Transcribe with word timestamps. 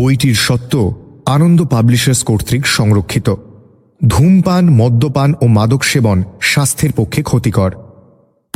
বইটির 0.00 0.34
সত্য 0.34 0.94
আনন্দ 1.26 1.64
পাবলিশার্স 1.64 2.22
কর্তৃক 2.22 2.66
সংরক্ষিত। 2.66 3.34
ধূমপান, 4.06 4.70
মদ্যপান 4.70 5.34
ও 5.40 5.46
মাদক 5.46 5.84
সেবন 5.84 6.22
স্বাস্থ্যের 6.40 6.92
পক্ষে 6.96 7.22
ক্ষতিকর। 7.22 7.70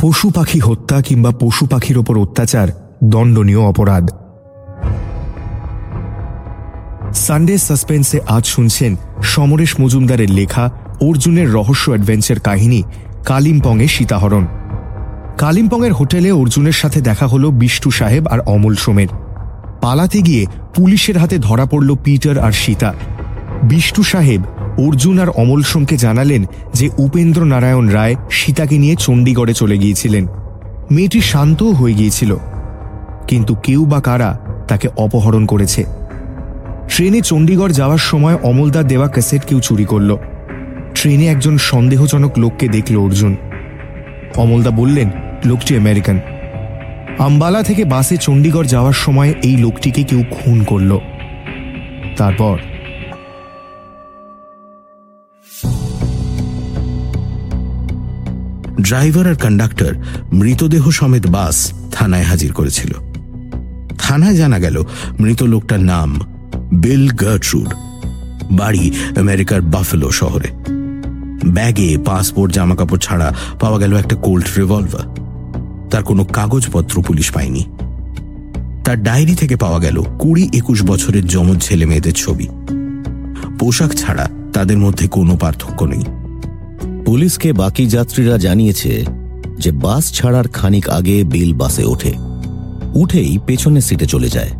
পশু 0.01 0.29
পাখি 0.29 0.59
হত্যা 0.59 1.01
কিংবা 1.01 1.31
পশু 1.31 1.65
পাখির 1.65 1.97
ওপর 1.97 2.17
অত্যাচার 2.17 2.67
দণ্ডনীয় 3.03 3.59
অপরাধ। 3.59 4.09
সানডে 7.15 7.57
সাসপেন্সে 7.57 8.19
আজ 8.27 8.45
শুনছেন 8.45 8.95
সমরেশ 9.23 9.79
মজুমদারের 9.81 10.29
লেখা 10.29 10.71
অর্জুনের 11.01 11.53
রহস্য 11.53 11.89
অ্যাডভেঞ্চার 11.89 12.39
কাহিনী 12.39 12.83
কালিম্পংয়ে 13.25 13.87
সীতাহরণ। 13.87 14.45
কালিম্পংয়ের 15.37 15.93
হোটেলে 15.93 16.31
অর্জুনের 16.31 16.71
সাথে 16.71 17.01
দেখা 17.01 17.27
হলো 17.27 17.51
বিষ্টু 17.51 17.91
সাহেব 17.91 18.27
আর 18.27 18.39
অমল 18.39 18.75
সোমের। 18.75 19.07
পালাতে 19.85 20.21
গিয়ে 20.21 20.45
পুলিশের 20.75 21.17
হাতে 21.17 21.37
ধরা 21.37 21.65
পড়ল 21.65 21.95
পিটার 22.03 22.39
আর 22.39 22.51
সীতা। 22.51 22.93
বিষ্টু 23.63 24.03
সাহেব, 24.03 24.41
অর্জুন 24.87 25.19
আর 25.19 25.29
অমল 25.29 25.61
সোমকে 25.61 25.97
জানালেন 25.97 26.45
যে 26.73 26.89
উপেন্দ্র 26.97 27.45
নারায়ণ 27.45 27.87
রায় 27.87 28.15
সীতাকে 28.31 28.77
নিয়ে 28.77 28.95
চণ্ডীগড়ে 28.99 29.53
চলে 29.53 29.77
গিয়েছিলেন। 29.77 30.27
মেয়েটি 30.91 31.21
শান্তও 31.21 31.71
হয়ে 31.71 31.93
গিয়েছিল। 31.93 32.37
কিন্তু 33.27 33.55
কেউ 33.55 33.85
বা 33.85 34.01
কারা 34.01 34.39
তাকে 34.67 34.87
অপহরণ 34.97 35.45
করেছে। 35.45 35.85
ট্রেনে 36.89 37.21
চণ্ডীগড় 37.21 37.73
যাওয়ার 37.73 37.97
সময় 37.97 38.37
অমলদার 38.43 38.87
দেওয়া 38.87 39.07
ক্যাসেট 39.07 39.45
কেউ 39.45 39.59
চুরি 39.59 39.85
করল। 39.85 40.17
ট্রেনে 40.95 41.27
একজন 41.27 41.57
সন্দেহজনক 41.57 42.39
লোককে 42.39 42.67
দেখল 42.67 42.97
অর্জুন। 42.97 43.35
অমলদা 44.35 44.69
বললেন, 44.69 45.09
লোকটি 45.45 45.77
আমেরিকান। 45.77 46.19
আম্বালা 47.19 47.63
থেকে 47.63 47.85
বাসে 47.85 48.17
চণ্ডীগড় 48.17 48.67
যাওয়ার 48.67 48.93
সময় 48.93 49.33
এই 49.43 49.57
লোকটিকে 49.57 50.03
কেউ 50.03 50.23
খুন 50.31 50.63
করল। 50.63 50.97
তারপর 52.17 52.59
ড্রাইভার 58.81 59.27
আর 59.27 59.35
কন্ডাক্টর 59.35 59.95
মৃতদেহ 60.33 60.89
সমেত 60.89 61.27
বাস 61.27 61.73
থানায় 61.91 62.23
হাজির 62.23 62.53
করেছিল। 62.53 62.93
থানায় 63.97 64.35
জানা 64.35 64.59
গেল, 64.59 64.83
মৃত 65.19 65.43
লোকটার 65.43 65.79
নাম 65.79 66.19
বিল 66.73 67.09
গার্টরুড। 67.09 67.73
বাড়ি 68.51 68.91
আমেরিকার 69.17 69.61
বাফেলো 69.61 70.11
শহরে। 70.11 70.47
ব্যাগে, 71.45 71.97
পাসপোর্ট, 72.05 72.53
জামাকাপড় 72.53 72.99
ছাড়া 72.99 73.35
পাওয়া 73.59 73.79
গেল 73.79 73.95
একটা 73.95 74.15
কোল্ড 74.15 74.47
রিভলভার। 74.57 75.24
তার 75.95 76.03
কোনো 76.03 76.23
কাগজপত্র 76.23 77.01
পুলিশ 77.01 77.31
পায়নি। 77.31 77.65
তার 78.85 79.03
ডায়েরি 79.03 79.35
থেকে 79.35 79.55
পাওয়া 79.55 79.79
গেল 79.79 80.03
কুড়ি 80.19 80.49
একুশ 80.53 80.83
বছরের 80.83 81.27
যমজ 81.27 81.61
ছেলে 81.61 81.85
মেয়েদের 81.85 82.13
ছবি। 82.13 82.47
পোশাক 83.59 83.93
ছাড়া 83.95 84.29
তাদের 84.53 84.77
মধ্যে 84.77 85.07
কোনো 85.07 85.37
পার্থক্য 85.37 85.83
নেই। 85.83 86.03
পুলিশকে 87.05 87.53
বাকি 87.53 87.87
যাত্রীরা 87.87 88.37
জানিয়েছে 88.37 89.05
যে 89.59 89.71
বাস 89.71 90.13
ছাড়ার 90.13 90.47
খানিক 90.47 90.89
আগে 90.89 91.23
বিল 91.23 91.53
বাসে 91.53 91.83
ওঠে। 91.83 92.13
উঠেই 92.93 93.39
পেছনের 93.45 93.81
সিটে 93.81 94.05
চলে 94.05 94.29
যায়। 94.29 94.51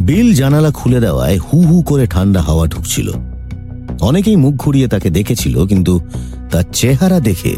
বিল 0.00 0.34
জানালা 0.34 0.70
খুলে 0.70 1.00
দেওয়ায় 1.00 1.38
হু 1.38 1.60
হু 1.60 1.82
করে 1.82 2.06
ঠান্ডা 2.06 2.40
হাওয়া 2.42 2.66
ঢুকছিল। 2.66 3.12
অনেকেই 4.00 4.36
মুখ 4.36 4.54
ঘুরিয়ে 4.54 4.88
তাকে 4.88 5.10
দেখেছিল, 5.10 5.66
কিন্তু 5.66 6.00
তার 6.50 6.64
চেহারা 6.72 7.20
দেখে 7.20 7.56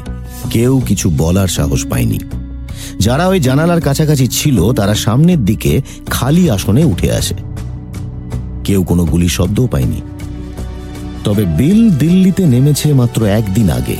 কেউ 0.51 0.83
কিছু 0.87 1.11
বলার 1.17 1.49
সাহস 1.49 1.87
পায়নি। 1.87 2.19
যারা 3.09 3.27
ওই 3.27 3.41
জানালার 3.41 3.81
কাছাকাছি 3.81 4.27
ছিল, 4.27 4.73
তারা 4.73 4.95
সামনের 4.95 5.45
দিকে 5.45 5.83
খালি 6.11 6.51
আসনে 6.51 6.85
উঠে 6.85 7.13
আসে। 7.13 7.35
কেউ 8.65 8.85
কোনো 8.85 9.05
গুলি 9.05 9.29
শব্দও 9.29 9.67
পায়নি। 9.67 10.01
তবে 11.25 11.45
বিল 11.45 11.91
দিল্লিতে 11.91 12.47
নেমেছে 12.47 12.93
মাত্র 12.93 13.27
একদিন 13.27 13.71
আগে। 13.71 13.97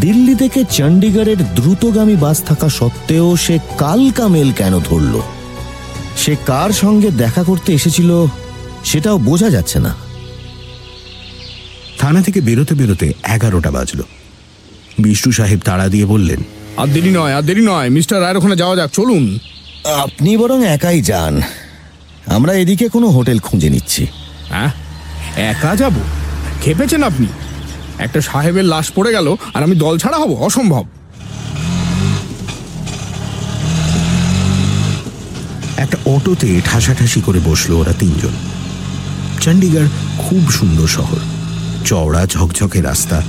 দিল্লি 0.00 0.34
থেকে 0.34 0.64
চণ্ডীগড়ের 0.70 1.36
দ্রুতগামী 1.54 2.16
বাস 2.16 2.42
থাকা 2.42 2.68
সত্ত্বেও 2.68 3.36
সে 3.36 3.58
কালকা 3.78 4.28
মেল 4.28 4.52
কেন 4.52 4.78
ধরল? 4.78 5.20
সে 6.16 6.36
কার 6.46 6.70
সঙ্গে 6.70 7.10
দেখা 7.10 7.42
করতে 7.42 7.72
এসেছিল, 7.72 8.26
সেটাও 8.84 9.18
বোঝা 9.18 9.50
যাচ্ছে 9.50 9.78
না। 9.78 9.94
থানা 11.98 12.22
থেকে 12.22 12.40
বেরোতে 12.40 12.74
বেরোতে 12.74 13.12
এগারোটা 13.28 13.70
বাজল। 13.70 14.00
বিষ্ণু 14.98 15.32
সাহেব 15.32 15.60
তাড়া 15.64 15.88
দিয়ে 15.88 16.04
বললেন 16.04 16.42
আর 16.76 16.86
দেরি 16.86 17.10
নয় 17.10 17.34
আর 17.34 17.42
দেরি 17.42 17.60
নয়। 17.60 17.90
মিস্টার 17.90 18.20
রায়ের 18.20 18.36
ওখানে 18.36 18.56
যাওয়া 18.56 18.76
যাক 18.76 18.90
চলুন। 18.90 19.38
আপনি 19.98 20.36
বরং 20.36 20.64
একাই 20.64 21.02
যান। 21.02 21.40
আমরা 22.26 22.52
এদিকে 22.52 22.88
কোনো 22.88 23.08
হোটেল 23.08 23.38
খুঁজে 23.38 23.70
নিচ্ছি। 23.70 24.06
হ্যাঁ? 24.48 24.72
একা 25.36 25.76
যাব? 25.76 25.92
খেপেছেন 26.62 27.02
আপনি? 27.02 27.26
একটা 27.98 28.20
সাহেবের 28.20 28.64
লাশ 28.64 28.92
পড়ে 28.94 29.12
গেল 29.12 29.36
আর 29.54 29.62
আমি 29.62 29.76
দল 29.76 29.98
ছাড়া 29.98 30.18
হব? 30.18 30.42
অসম্ভব। 30.42 30.86
একটা 35.76 35.96
অটোতে 36.04 36.60
ঠাসাঠাসি 36.64 37.20
করে 37.20 37.40
বসল 37.44 37.72
ওরা 37.72 37.92
তিনজন। 37.92 38.32
চণ্ডীগড় 39.40 39.86
খুব 40.18 40.50
সুন্দর 40.50 40.86
শহর। 40.86 41.16
চওড়া 41.86 42.26
ঝকঝকে 42.26 42.82
রাস্তা। 42.82 43.22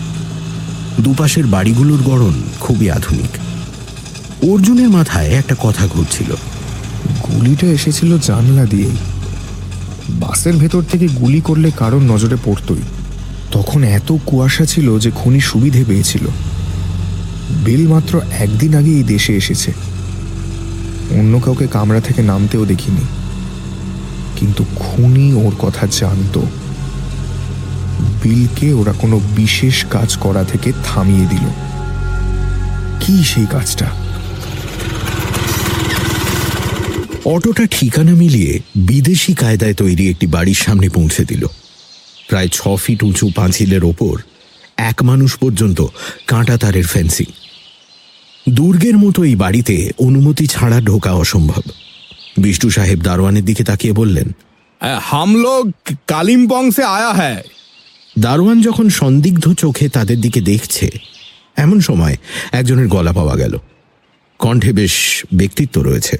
দুপাশের 1.01 1.45
বাড়িগুলোর 1.45 2.01
গড়ন 2.01 2.43
খুবই 2.59 2.91
আধুনিক। 2.91 3.37
অর্জুনের 4.51 4.89
মাথায় 4.89 5.29
একটা 5.29 5.55
কথা 5.59 5.87
ঘুরছিল। 5.87 6.33
গুলিটা 7.27 7.67
এসেছিল 7.67 8.19
জানলা 8.19 8.65
দিয়েই 8.65 8.95
বাসের 10.09 10.55
ভেতর 10.55 10.83
থেকে 10.91 11.07
গুলি 11.07 11.41
করলে 11.41 11.71
কারোর 11.71 12.01
নজরে 12.01 12.37
পড়তই। 12.45 12.81
তখন 13.51 13.83
এত 13.83 14.13
কুয়াশা 14.25 14.65
ছিল 14.65 14.99
যে 14.99 15.11
খুনি 15.11 15.39
সুবিধে 15.39 15.85
পেয়েছিল। 15.87 16.27
বিল 17.65 17.87
মাত্র 17.87 18.21
একদিন 18.39 18.75
আগে 18.75 18.91
এই 18.91 19.03
দেশে 19.03 19.35
এসেছে। 19.35 19.73
অন্য 21.11 21.39
কাউকে 21.39 21.67
কামরা 21.67 22.01
থেকে 22.01 22.21
নামতেও 22.21 22.65
দেখিনি। 22.65 23.05
কিন্তু 24.35 24.65
খুনি 24.75 25.33
ওর 25.33 25.55
কথা 25.59 25.87
জানতো। 25.87 26.45
বিলকে 28.23 28.73
ওরা 28.73 28.93
কোনো 28.93 29.19
বিশেষ 29.35 29.85
কাজ 29.85 30.17
করা 30.17 30.43
থেকে 30.43 30.73
থামিয়ে 30.85 31.27
দিল। 31.27 31.45
কি 32.99 33.23
সেই 33.23 33.47
কাজটা? 33.51 33.87
অটোটা 37.25 37.65
ঠিকানা 37.71 38.11
মিলিয়ে 38.11 38.59
বিদেশি 38.75 39.33
কায়দায় 39.33 39.73
তৈরি 39.73 40.09
একটি 40.09 40.27
বাড়ির 40.27 40.59
সামনে 40.65 40.89
পৌঁছে 40.89 41.25
দিল। 41.25 41.45
প্রায় 42.29 42.47
ছ 42.47 42.59
ফিট 42.83 43.03
উঁচু 43.03 43.25
পাঁচিলের 43.35 43.83
ওপর 43.83 44.21
এক 44.77 45.03
মানুষ 45.03 45.37
পর্যন্ত 45.37 45.79
কাঁটা 46.27 46.57
তারের 46.57 46.87
ফেন্সিং। 46.87 47.25
দুর্গের 48.49 48.97
মতো 48.97 49.23
এই 49.23 49.35
বাড়িতে 49.35 49.91
অনুমতি 49.97 50.47
ছাড়া 50.47 50.81
ঢোকা 50.81 51.11
অসম্ভব। 51.13 51.63
বিষ্ণু 52.37 52.69
সাহেব 52.69 52.99
দারোয়ানের 53.01 53.45
দিকে 53.45 53.63
তাকিয়ে 53.63 53.93
বললেন 53.93 54.27
হাম 55.01 55.35
লোক 55.35 55.65
কালিম্পং 56.07 56.71
সে 56.71 56.83
আয়া 56.83 57.13
হ্যায়। 57.13 57.43
দারোয়ান 58.19 58.61
যখন 58.61 58.89
সন্দিগ্ধ 58.89 59.53
চোখে 59.53 59.89
তাদের 59.89 60.21
দিকে 60.21 60.41
দেখছে 60.41 60.91
এমন 61.55 61.79
সময় 61.79 62.17
একজনের 62.51 62.87
গলা 62.87 63.13
পাওয়া 63.13 63.35
গেল। 63.35 63.57
কণ্ঠে 64.39 64.73
বেশ 64.73 65.25
ব্যক্তিত্ব 65.33 65.81
রয়েছে। 65.81 66.17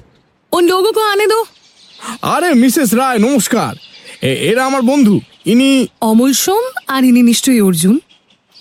ও 0.51 0.59
লোগোকে 0.59 1.01
আনে 1.01 1.27
দো। 1.27 1.45
আরে 2.21 2.53
মিসেস 2.53 2.93
রায় 2.93 3.19
নমস্কার। 3.19 3.75
এরা 4.21 4.65
আমার 4.65 4.81
বন্ধু। 4.81 5.21
ইনি 5.45 5.87
অমল 6.01 6.33
সোম 6.33 6.63
আর 6.87 7.03
ইনি 7.03 7.21
নিশ্চয়ই 7.21 7.61
অর্জুন। 7.61 7.99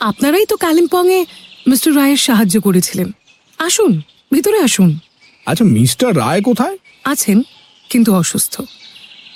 আপনারাই 0.00 0.46
তো 0.46 0.56
কালিম্পংয়ে 0.56 1.26
মিস্টার 1.68 1.96
রায়ের 1.96 2.16
সাহায্য 2.16 2.60
করেছিলেন। 2.60 3.10
আসুন 3.58 4.02
ভিতরে 4.32 4.58
আসুন। 4.58 4.98
আচ্ছা 5.46 5.64
মিস্টার 5.64 6.16
রায় 6.16 6.42
কোথায়? 6.42 6.78
আছেন 7.04 7.42
কিন্তু 7.90 8.14
অসুস্থ। 8.14 8.62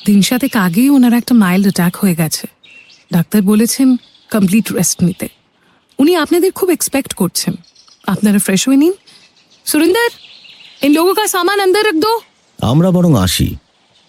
দিন 0.06 0.22
সাতেক 0.22 0.56
আগেই 0.56 0.90
ওনার 0.90 1.12
একটা 1.12 1.34
মাইল্ড 1.34 1.66
অ্যাটাক 1.66 1.96
হয়ে 1.96 2.14
গেছে। 2.14 2.46
ডাক্তার 3.12 3.42
বলেছেন 3.42 3.96
কমপ্লিট 4.30 4.72
রেস্ট 4.72 5.02
নিতে। 5.02 5.28
উনি 5.98 6.16
আপনাদের 6.16 6.52
খুব 6.52 6.70
এক্সপেক্ট 6.70 7.14
করছেন। 7.14 7.54
আপনারা 8.06 8.38
ফ্রেশ 8.38 8.68
হয়ে 8.68 8.76
নিন। 8.76 8.92
সুরিন্দর 9.66 10.08
এই 10.82 10.88
লোক 10.88 11.16
কা 11.16 11.26
সামান 11.26 11.60
আন্দর 11.60 11.84
রাখ 11.84 11.94
দো। 11.94 12.20
আমরা 12.58 12.90
বরং 12.90 13.12
আসি। 13.16 13.56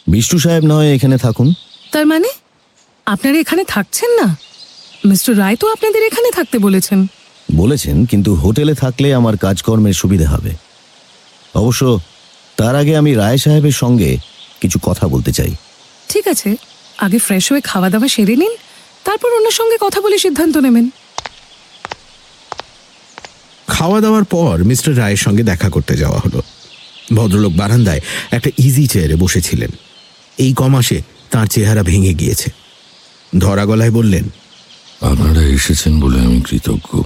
বিষ্ণু 0.08 0.40
সাহেব 0.40 0.64
নয় 0.66 0.94
এখানে 0.94 1.18
থাকুন। 1.18 1.54
তার 1.92 2.06
মানে 2.06 2.28
আপনারা 3.06 3.38
এখানে 3.38 3.64
থাকছেন 3.64 4.12
না? 4.22 4.36
মিস্টার 5.06 5.38
রায় 5.38 5.56
তো 5.56 5.72
আপনাদের 5.72 6.04
এখানে 6.04 6.32
থাকতে 6.32 6.60
বলেছেন। 6.60 7.08
বলেছেন 7.56 8.06
কিন্তু 8.06 8.36
হোটেলে 8.36 8.74
থাকলে 8.74 9.14
আমার 9.14 9.38
কাজকর্মের 9.38 9.94
সুবিধে 9.94 10.26
হবে। 10.26 10.52
অবশ্য 11.56 12.00
তার 12.58 12.76
আগে 12.76 12.98
আমি 12.98 13.14
রায় 13.14 13.38
সাহেবের 13.38 13.72
সঙ্গে 13.72 14.18
কিছু 14.62 14.80
কথা 14.84 15.08
বলতে 15.08 15.32
চাই। 15.32 15.56
ঠিক 16.10 16.28
আছে 16.28 16.56
আগে 16.98 17.20
ফ্রেশ 17.20 17.52
হয়ে 17.52 17.62
খাওয়া 17.62 17.90
দাওয়া 17.90 18.08
সেরে 18.08 18.36
নিন। 18.36 18.56
তারপর 19.08 19.30
ওনার 19.34 19.52
সঙ্গে 19.52 19.78
কথা 19.82 20.02
বলে 20.02 20.20
সিদ্ধান্ত 20.20 20.58
নেবেন। 20.58 20.90
খাওয়া 23.68 24.02
দাওয়ার 24.02 24.24
পর 24.24 24.64
মিস্টার 24.64 24.98
রায়ের 24.98 25.18
সঙ্গে 25.18 25.44
দেখা 25.44 25.70
করতে 25.70 25.98
যাওয়া 25.98 26.20
হলো। 26.20 26.42
ভদ্রলোক 27.16 27.54
বারান্দায় 27.54 28.02
একটা 28.32 28.50
ইজি 28.58 28.88
চেয়ারে 28.88 29.16
বসেছিলেন। 29.16 29.72
এই 30.38 30.54
কমাসে 30.54 31.02
তার 31.32 31.48
চেহারা 31.48 31.84
ভেঙে 31.84 32.14
গিয়েছে। 32.14 32.52
ধরা 33.40 33.66
গলায় 33.66 33.92
বললেন 33.92 34.24
আপনারা 35.02 35.42
এসেছেন 35.42 36.00
বলে 36.00 36.20
আমি 36.20 36.42
কৃতজ্ঞ। 36.42 37.02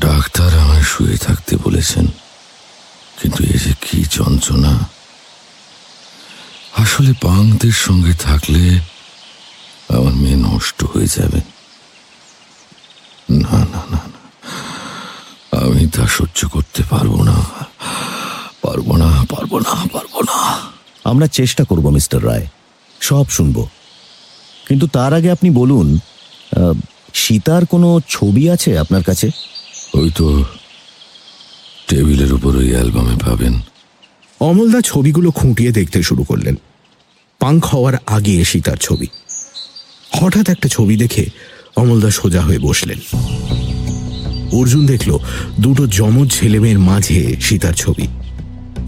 ডাক্তার 0.00 0.58
আমায় 0.58 0.82
শুয়ে 0.82 1.16
থাকতে 1.16 1.56
বলেছেন। 1.56 2.06
কিন্তু 3.22 3.44
এ 3.44 3.58
যে 3.64 3.74
কি 3.80 4.04
যন্ত্রণা। 4.10 4.88
আসলে 6.76 7.12
পাংদের 7.22 7.72
সঙ্গে 7.72 8.12
থাকলে 8.12 8.80
আমার 9.96 10.14
মেয়ে 10.14 10.36
নষ্ট 10.36 10.84
হয়ে 10.84 11.06
যাবে। 11.06 11.40
না 13.30 13.58
না 13.58 13.82
না 13.90 14.00
না। 14.12 14.20
আমি 15.58 15.86
তা 15.86 16.06
সহ্য 16.06 16.48
করতে 16.48 16.82
পারব 16.90 17.22
না। 17.22 17.36
পারব 18.62 18.96
না 18.96 19.26
পারব 19.30 19.58
না 19.58 19.74
পারব 19.92 20.20
না। 20.20 20.60
আমরা 21.04 21.26
চেষ্টা 21.26 21.64
করব 21.64 21.88
মিস্টার 21.90 22.26
রায়। 22.26 22.46
সব 23.00 23.28
শুনব। 23.28 23.68
কিন্তু 24.68 24.86
তার 24.86 25.12
আগে 25.14 25.30
আপনি 25.30 25.50
বলুন 25.50 25.98
সীতার 27.14 27.66
কোনো 27.66 28.00
ছবি 28.08 28.50
আছে 28.50 28.78
আপনার 28.78 29.02
কাছে? 29.02 29.30
ওই 29.94 30.10
তো 30.16 30.44
টেবিলের 31.88 32.32
উপর 32.32 32.56
ওই 32.56 32.70
অ্যালবামে 32.72 33.16
পাবেন। 33.26 33.60
অমলদা 34.40 34.80
ছবিগুলো 34.80 35.30
খুঁটিয়ে 35.30 35.72
দেখতে 35.72 36.02
শুরু 36.02 36.24
করলেন। 36.24 36.54
পাঙ্ক 37.38 37.64
হওয়ার 37.64 37.94
আগে 38.06 38.44
সীতার 38.44 38.76
ছবি। 38.76 39.06
হঠাৎ 40.24 40.48
একটা 40.48 40.68
ছবি 40.68 40.96
দেখে 40.96 41.24
অমলদা 41.76 42.10
সোজা 42.10 42.40
হয়ে 42.40 42.58
বসলেন। 42.58 42.98
অর্জুন 44.52 44.86
দেখল 44.86 45.18
দুটো 45.60 45.86
যমজ 45.86 46.28
ছেলেমেয়ের 46.38 46.78
মাঝে 46.78 47.36
সীতার 47.40 47.72
ছবি। 47.72 48.06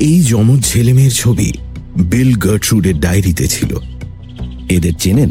এই 0.01 0.23
যমজ 0.23 0.61
ছেলেমেয়ের 0.65 1.13
ছবি 1.13 1.53
বিল 2.11 2.35
গার্ট্রুডের 2.35 3.01
ডায়েরিতে 3.01 3.47
ছিল। 3.49 3.77
এদের 4.69 4.95
চেনেন? 4.99 5.31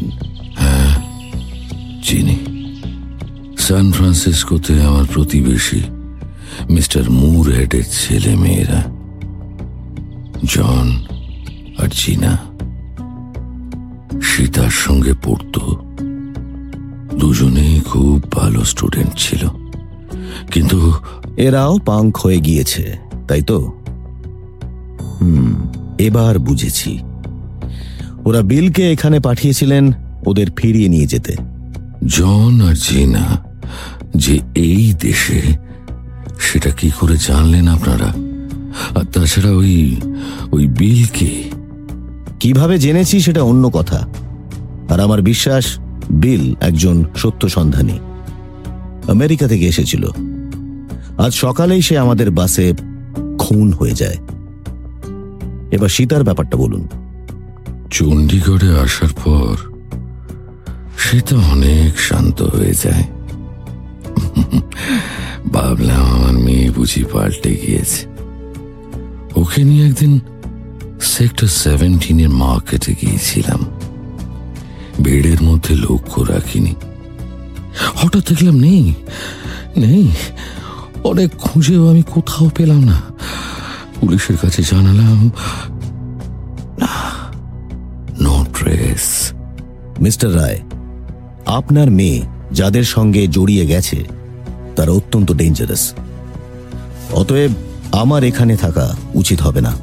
চিনি। 2.03 2.37
সান 3.57 3.91
ফ্রান্সিসকোতে 3.91 4.73
আমার 4.81 5.05
প্রতিবেশী 5.13 5.81
মিস্টার 6.69 7.03
মুর 7.09 7.45
হেডের 7.51 7.83
ছেলে 7.91 8.35
মেয়েরা 8.35 8.81
জন 10.49 10.87
আর 11.77 11.89
জিনা, 11.93 12.33
সীতার 14.23 14.73
সঙ্গে 14.85 15.13
পড়তো। 15.23 15.61
দুজনেই 17.19 17.81
খুব 17.81 18.31
ভালো 18.31 18.63
স্টুডেন্ট 18.63 19.11
ছিল। 19.17 19.47
কিন্তু 20.51 20.93
এরাও 21.37 21.77
পাঙ্ক 21.77 22.17
হয়ে 22.17 22.39
গিয়েছে, 22.39 22.97
তাই 23.27 23.41
তো? 23.41 23.59
হুম, 25.21 25.67
এবার 25.99 26.39
বুঝেছি। 26.39 26.99
ওরা 28.25 28.41
বিলকে 28.41 28.91
এখানে 28.91 29.19
পাঠিয়েছিলেন 29.19 29.93
ওদের 30.25 30.47
ফিরিয়ে 30.57 30.89
নিয়ে 30.89 31.05
যেতে। 31.05 31.35
জন 32.07 32.61
আর 32.69 32.73
জিনা, 32.73 33.45
যে 34.15 34.39
এই 34.55 34.93
দেশে, 35.01 35.41
সেটা 36.39 36.69
কি 36.69 36.91
করে 36.99 37.17
জানলেন 37.17 37.67
আপনারা? 37.67 38.13
আর 38.99 39.03
তাছাড়া 39.03 39.51
ওই 39.51 39.95
ওই 40.51 40.67
বিলকে? 40.67 41.43
কীভাবে 42.39 42.77
জেনেছি 42.77 43.19
সেটা 43.19 43.43
অন্য 43.43 43.69
কথা। 43.69 44.07
আর 44.89 44.99
আমার 44.99 45.21
বিশ্বাস 45.21 45.79
বিল 46.09 46.55
একজন 46.61 47.05
সত্য 47.15 47.49
সন্ধানী। 47.49 47.99
আমেরিকা 49.07 49.47
থেকে 49.47 49.67
এসেছিল। 49.67 50.09
আজ 51.17 51.33
সকালেই 51.33 51.81
সে 51.81 51.97
আমাদের 51.97 52.31
বাসে 52.31 52.73
খুন 53.39 53.71
হয়ে 53.71 53.91
যায়। 53.91 54.17
এবার 55.71 55.89
সীতার 55.89 56.23
ব্যাপারটা 56.23 56.57
বলুন। 56.57 56.87
চণ্ডীগড়ে 57.91 58.79
আসার 58.79 59.09
পর 59.25 59.57
সে 60.97 61.21
তো 61.21 61.39
অনেক 61.39 61.99
শান্ত 61.99 62.41
হয়ে 62.41 62.73
যায়। 62.73 63.03
ভাবলাম 65.53 66.05
আমার 66.05 66.33
মেয়ে 66.33 66.71
বুঝি 66.71 67.03
পাল্টে 67.03 67.59
গিয়েছে। 67.67 68.07
ওকে 69.35 69.63
নিয়ে 69.63 69.87
একদিন 69.87 70.19
সেক্টর 71.01 71.47
সেভেন্টিনের 71.47 72.29
মার্কেটে 72.29 72.95
গিয়েছিলাম। 73.01 73.74
বেডের 74.99 75.43
মধ্যে 75.43 75.75
লক্ষ্য 75.75 76.21
রাখিনি। 76.21 76.75
হঠাৎ 77.95 78.23
দেখলাম 78.29 78.55
নেই 78.55 78.93
নেই। 79.77 80.11
অনেক 81.03 81.29
খুঁজেও 81.35 81.89
আমি 81.89 82.03
কোথাও 82.11 82.49
পেলাম 82.55 82.83
না। 82.83 83.01
পুলিশের 84.01 84.37
কাছে 84.37 84.61
জানালাম, 84.63 85.31
নো 88.21 88.45
ট্রেস 88.53 89.33
মিস্টার 89.99 90.35
রায়, 90.35 90.59
আপনার 91.45 91.91
মেয়ে 91.91 92.21
যাদের 92.51 92.83
সঙ্গে 92.83 93.27
জড়িয়ে 93.27 93.65
গেছে, 93.65 94.03
তারা 94.75 94.91
অত্যন্ত 94.91 95.31
ডেঞ্জারাস 95.31 95.93
অতএব 97.11 97.51
আমার 97.91 98.23
এখানে 98.23 98.57
থাকা 98.57 98.95
উচিত 99.13 99.41
হবে 99.41 99.61
না। 99.61 99.73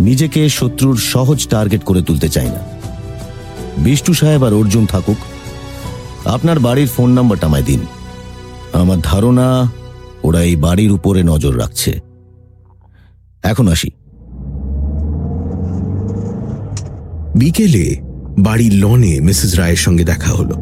নিজেকে 0.00 0.48
শত্রুর 0.48 0.96
সহজ 0.96 1.48
টার্গেট 1.48 1.84
করে 1.84 2.02
তুলতে 2.02 2.28
চাই 2.28 2.46
না। 2.46 2.69
বিষ্টু 3.80 4.14
সাহেব 4.14 4.44
আর 4.44 4.54
অর্জুন 4.54 4.86
থাকুক, 4.86 5.16
আপনার 6.24 6.58
বাড়ির 6.58 6.86
ফোন 6.86 7.10
নাম্বারটা 7.10 7.46
আমায় 7.46 7.62
দিন। 7.62 7.80
আমার 8.72 8.96
ধারণা, 9.02 9.70
ওরা 10.22 10.42
এই 10.42 10.56
বাড়ির 10.56 10.92
উপরে 10.92 11.22
নজর 11.22 11.58
রাখছে। 11.58 12.00
এখন 13.42 13.68
আসি। 13.68 13.90
বিকেলে 17.34 17.96
বাড়ির 18.38 18.74
লনে 18.74 19.20
মিসেস 19.20 19.58
রায়ের 19.58 19.76
সঙ্গে 19.76 20.04
দেখা 20.04 20.30
হলো। 20.30 20.54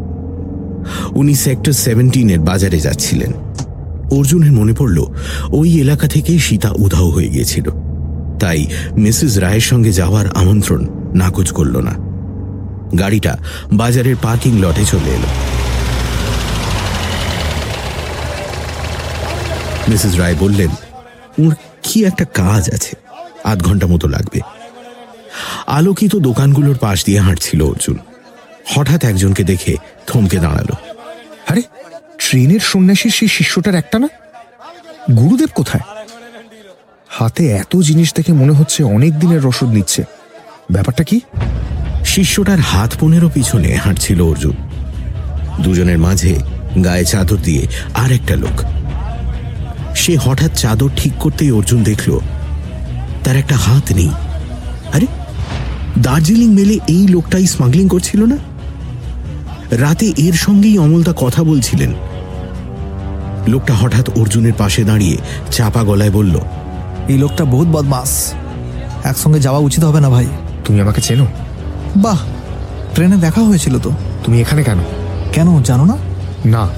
উনি 1.14 1.34
সেক্টর 1.34 1.72
সেভেন্টিনের 1.72 2.40
বাজারে 2.40 2.80
যাচ্ছিলেন। 2.80 3.32
অর্জুনের 4.10 4.52
মনে 4.52 4.72
পড়ল, 4.72 5.04
ওই 5.52 5.80
এলাকা 5.80 6.08
থেকে 6.08 6.38
সীতা 6.38 6.70
উধাও 6.76 7.10
হয়ে 7.10 7.28
গিয়েছিল। 7.28 7.70
তাই 8.40 8.66
মিসেস 8.96 9.36
রায়ের 9.36 9.60
সঙ্গে 9.60 9.92
যাওয়ার 9.92 10.26
আমন্ত্রণ 10.26 10.86
নাকচ 11.14 11.52
করল 11.52 11.76
না। 11.76 12.07
গাড়িটা 12.98 13.38
বাজারের 13.72 14.16
পার্কিং 14.22 14.60
লটে 14.60 14.84
চলে 14.84 15.10
এলো। 15.10 15.26
মিসেস 19.88 20.16
রায় 20.16 20.34
বললেন 20.38 20.68
ওর 21.46 21.54
কি 21.82 22.04
একটা 22.04 22.24
কাজ 22.24 22.70
আছে। 22.70 22.96
আধ 23.44 23.62
ঘণ্টা 23.62 23.86
মতো 23.86 24.08
লাগবে। 24.08 24.40
আলোকিত 25.66 26.16
দোকানগুলোর 26.16 26.78
পাশ 26.78 27.04
দিয়ে 27.04 27.20
হাঁটছিল 27.20 27.62
অর্জুন। 27.62 27.98
হঠাৎ 28.66 29.04
একজনকে 29.04 29.44
দেখে 29.44 29.76
থমকে 30.06 30.38
দাঁড়াল। 30.38 30.72
আরে, 31.48 31.62
ট্রেনের 32.18 32.60
সন্ন্যাসীর 32.60 33.10
সেই 33.10 33.28
শিষ্যটার 33.28 33.74
একটা 33.74 33.98
না? 33.98 34.08
গুরুদেব 35.16 35.48
কোথায়? 35.54 36.06
হাতে 37.08 37.48
এত 37.48 37.76
জিনিস 37.76 38.14
দেখে 38.14 38.32
মনে 38.32 38.52
হচ্ছে 38.52 38.84
অনেক 38.84 39.18
দিনের 39.18 39.44
রসদ 39.44 39.66
নিচ্ছে। 39.66 40.04
ব্যাপারটা 40.72 41.04
কি? 41.04 41.20
শিষ্যটার 42.08 42.60
হাত 42.60 42.94
পনেরো 43.00 43.28
পিছনে 43.34 43.76
হাঁটছিল 43.76 44.20
অর্জুন। 44.20 44.56
দুজনের 45.60 45.98
মাঝে 45.98 46.36
গায়ে 46.84 47.04
চাদর 47.04 47.36
দিয়ে 47.36 47.66
আর 47.94 48.12
একটা 48.12 48.36
লোক। 48.36 48.62
সে 49.96 50.16
হঠাৎ 50.16 50.52
চাদর 50.54 50.90
ঠিক 50.96 51.12
করতেই 51.18 51.50
অর্জুন 51.50 51.82
দেখল 51.82 52.18
তার 53.24 53.36
একটা 53.36 53.56
হাত 53.56 53.92
নেই। 53.92 54.10
আরে 54.92 55.06
দার্জিলিং 55.98 56.54
মেলে 56.54 56.78
এই 56.88 57.08
লোকটাই 57.08 57.46
স্মাগলিং 57.46 57.88
করছিল 57.88 58.24
না? 58.24 58.36
রাতে 59.70 60.12
এর 60.16 60.32
সঙ্গেই 60.32 60.78
অমলদা 60.78 61.12
কথা 61.16 61.42
বলছিলেন। 61.42 61.94
লোকটা 63.48 63.74
হঠাৎ 63.74 64.18
অর্জুনের 64.18 64.52
পাশে 64.58 64.84
দাঁড়িয়ে 64.84 65.16
চাপা 65.50 65.84
গলায় 65.84 66.10
বলল 66.10 66.40
এই 67.08 67.18
লোকটা 67.18 67.44
বহুত 67.44 67.68
বদমাস। 67.68 68.32
একসঙ্গে 69.04 69.40
যাওয়া 69.40 69.60
উচিত 69.60 69.84
হবে 69.84 70.00
না 70.00 70.08
ভাই। 70.08 70.26
তুমি 70.64 70.80
আমাকে 70.80 71.00
চেনো? 71.00 71.26
বাহ 71.96 72.18
ট্রেনে 72.94 73.16
দেখা 73.16 73.40
হয়েছিল 73.40 73.78
তো। 73.78 73.90
তুমি 74.24 74.40
এখানে 74.40 74.62
কেন? 74.62 74.78
কেন 75.32 75.62
জানো 75.62 75.84
না? 75.84 75.96
না। 76.44 76.68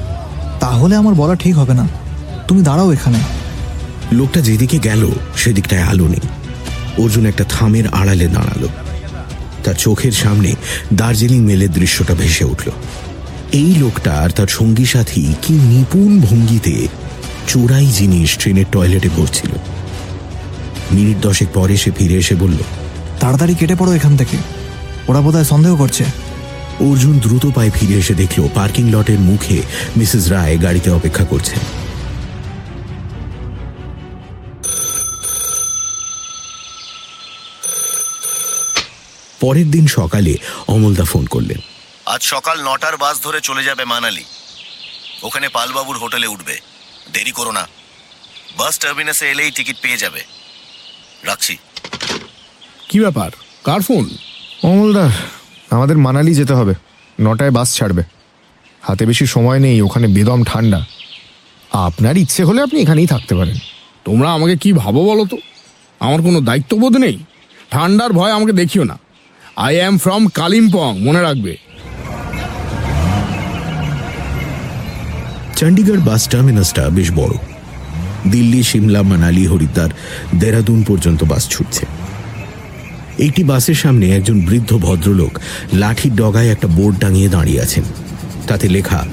তাহলে 0.61 0.97
আমার 0.97 1.15
বলা 1.15 1.35
ঠিক 1.35 1.59
হবে 1.59 1.75
না। 1.75 1.89
তুমি 2.49 2.63
দাঁড়াও 2.63 2.93
এখানে। 2.93 3.19
লোকটা 4.13 4.41
যেদিকে 4.41 4.79
গেল 4.79 5.11
সেদিকটায় 5.37 5.83
আলো 5.83 6.09
নেই। 6.09 6.29
অর্জুন 7.03 7.27
একটা 7.27 7.45
থামের 7.49 7.89
আড়ালে 7.89 8.27
দাঁড়াল। 8.27 8.69
তার 9.65 9.75
চোখের 9.75 10.13
সামনে 10.13 10.55
দার্জিলিং 10.95 11.41
মেলের 11.41 11.73
দৃশ্যটা 11.73 12.15
ভেসে 12.15 12.45
উঠল। 12.45 12.71
এই 13.53 13.75
লোকটা 13.75 14.13
আর 14.13 14.31
তার 14.31 14.47
সঙ্গী 14.47 14.85
সাথী 14.85 15.35
কি 15.43 15.55
নিপুণ 15.55 16.21
ভঙ্গিতে 16.21 16.89
চোরাই 17.47 17.87
জিনিস 17.87 18.39
ট্রেনের 18.39 18.65
টয়লেটে 18.73 19.09
ভরছিল। 19.17 19.51
মিনিট 20.93 21.17
দশেক 21.23 21.49
পরে 21.55 21.77
সে 21.77 21.91
ফিরে 21.91 22.15
এসে 22.15 22.35
বলল 22.35 22.57
তাড়াতাড়ি 23.21 23.55
কেটে 23.55 23.75
পড়ো 23.75 23.93
এখান 23.95 24.17
থেকে। 24.17 24.37
ওরা 25.11 25.21
বোধহয় 25.21 25.45
সন্দেহ 25.45 25.77
করছে। 25.77 26.05
অর্জুন 26.81 27.19
দ্রুত 27.19 27.47
পায়ে 27.55 27.71
ফিরে 27.71 27.95
এসে 27.95 28.15
দেখল 28.15 28.49
পার্কিং 28.49 28.91
লটের 28.91 29.21
মুখে 29.21 29.63
মিসেস 29.97 30.29
রায় 30.29 30.63
গাড়িতে 30.63 30.91
অপেক্ষা 30.91 31.25
করছেন 31.25 31.59
পরের 39.41 39.71
দিন 39.71 39.87
সকালে 39.87 40.37
অমলদা 40.69 41.05
ফোন 41.05 41.27
করলেন। 41.27 41.61
আজ 42.07 42.23
সকাল 42.23 42.57
নটার 42.63 42.97
বাস 42.97 43.23
ধরে 43.23 43.41
চলে 43.41 43.65
যাবে 43.65 43.85
মানালি। 43.85 44.25
ওখানে 45.23 45.49
পালবাবুর 45.49 45.99
হোটেলে 45.99 46.27
উঠবে। 46.27 46.57
দেরি 47.13 47.33
করো 47.33 47.53
না। 47.53 47.69
বাস 48.57 48.79
টার্মিনাসে 48.79 49.31
এলেই 49.31 49.51
টিকিট 49.51 49.77
পেয়ে 49.83 49.97
যাবে। 49.97 50.21
রাখছি। 51.25 51.57
কি 52.89 53.01
ব্যাপার? 53.01 53.31
কার 53.65 53.81
ফোন? 53.81 54.05
অমলদা 54.63 55.11
আমাদের 55.71 55.99
মানালি 55.99 56.35
যেতে 56.35 56.55
হবে। 56.55 56.75
নটায় 57.21 57.51
বাস 57.51 57.75
ছাড়বে। 57.75 58.03
হাতে 58.83 59.07
বেশি 59.07 59.27
সময় 59.27 59.59
নেই 59.59 59.83
ওখানে 59.83 60.07
বেদম 60.07 60.45
ঠান্ডা। 60.45 60.85
আপনার 61.73 62.17
ইচ্ছে 62.17 62.45
হলে 62.45 62.63
আপনি 62.63 62.81
এখানেই 62.81 63.07
থাকতে 63.07 63.35
পারেন। 63.35 63.57
তোমরা 64.05 64.33
আমাকে 64.33 64.57
কি 64.57 64.73
ভাবো 64.73 65.05
বলো 65.05 65.25
তো? 65.25 65.37
আমার 66.01 66.23
কোনো 66.23 66.41
দায়িত্ববোধ 66.41 66.97
নেই। 66.97 67.19
ঠান্ডার 67.71 68.13
ভয় 68.13 68.33
আমাকে 68.33 68.53
দেখিও 68.53 68.85
না। 68.85 68.99
আই 69.57 69.77
অ্যাম 69.77 69.99
ফ্রম 69.99 70.29
কালিম্পং 70.29 70.99
মনে 70.99 71.23
রাখবে। 71.23 71.57
চণ্ডীগড় 75.57 76.01
বাস 76.01 76.29
টার্মিনাসটা 76.29 76.89
বেশ 76.89 77.13
বড়। 77.13 77.35
দিল্লি 78.31 78.63
সিমলা 78.63 79.03
মানালি 79.03 79.47
হরিদ্বার 79.47 79.89
দেরাদুন 80.41 80.85
পর্যন্ত 80.89 81.25
বাস 81.25 81.49
ছুটছে। 81.49 81.87
একটি 83.21 83.45
বাসের 83.45 83.75
সামনে 83.75 84.07
একজন 84.17 84.41
বৃদ্ধ 84.41 84.77
ভদ্রলোক 84.77 85.41
লাঠির 85.73 86.17
ডগায় 86.17 86.51
একটা 86.51 86.69
বোর্ড 86.69 86.99
টাঙিয়ে 86.99 87.29
দাঁড়িয়ে 87.29 87.61
আছেন। 87.61 87.85
তাতে 88.47 88.69
লেখা 88.69 89.07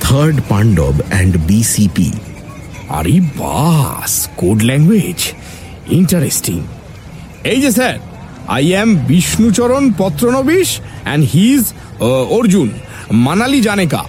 থার্ড 0.00 0.40
পাণ্ডব 0.48 0.94
অ্যান্ড 1.08 1.36
বিসিপি 1.46 2.10
আরে 2.88 3.20
বাস 3.20 4.28
কোড 4.36 4.62
ল্যাঙ্গুয়েজ 4.62 5.32
ইন্টারেস্টিং 5.90 6.58
এই 7.44 7.60
যে 7.60 7.70
sir 7.72 7.98
I 8.48 8.72
am 8.72 8.96
Bishnucharan 8.96 9.92
Patranabish 9.98 10.68
and 11.04 11.24
his 11.32 11.64
Arjun 12.30 12.68
Manali 13.12 13.60
জানেকা 13.60 14.02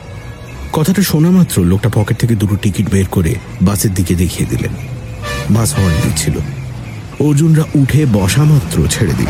কথাটা 0.73 1.01
শোনা 1.01 1.31
মাত্র 1.31 1.55
লোকটা 1.61 1.89
পকেট 1.89 2.17
থেকে 2.17 2.35
দুটো 2.35 2.55
টিকিট 2.55 2.89
বের 2.89 3.07
করে 3.11 3.35
বাসের 3.61 3.93
দিকে 3.93 4.13
দেখিয়ে 4.15 4.49
দিলেন। 4.49 4.73
বাস 5.49 5.69
হর্ন 5.73 5.95
দিচ্ছিল। 6.03 6.35
অর্জুনরা 7.19 7.63
উঠে 7.75 8.05
বসা 8.13 8.43
মাত্র 8.43 8.87
ছেড়ে 8.89 9.13
দিল। 9.13 9.27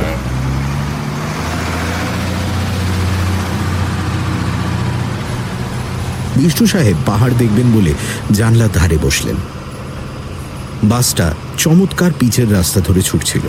বিষ্ণু 6.36 6.68
সাহেব 6.68 6.98
পাহাড় 7.06 7.34
দেখবেন 7.38 7.72
বলে 7.72 7.94
জানলার 8.32 8.70
ধারে 8.74 8.98
বসলেন। 9.02 9.36
বাসটা 10.84 11.34
চমৎকার 11.58 12.12
পিচের 12.20 12.54
রাস্তা 12.54 12.80
ধরে 12.80 13.02
ছুটছিল। 13.02 13.42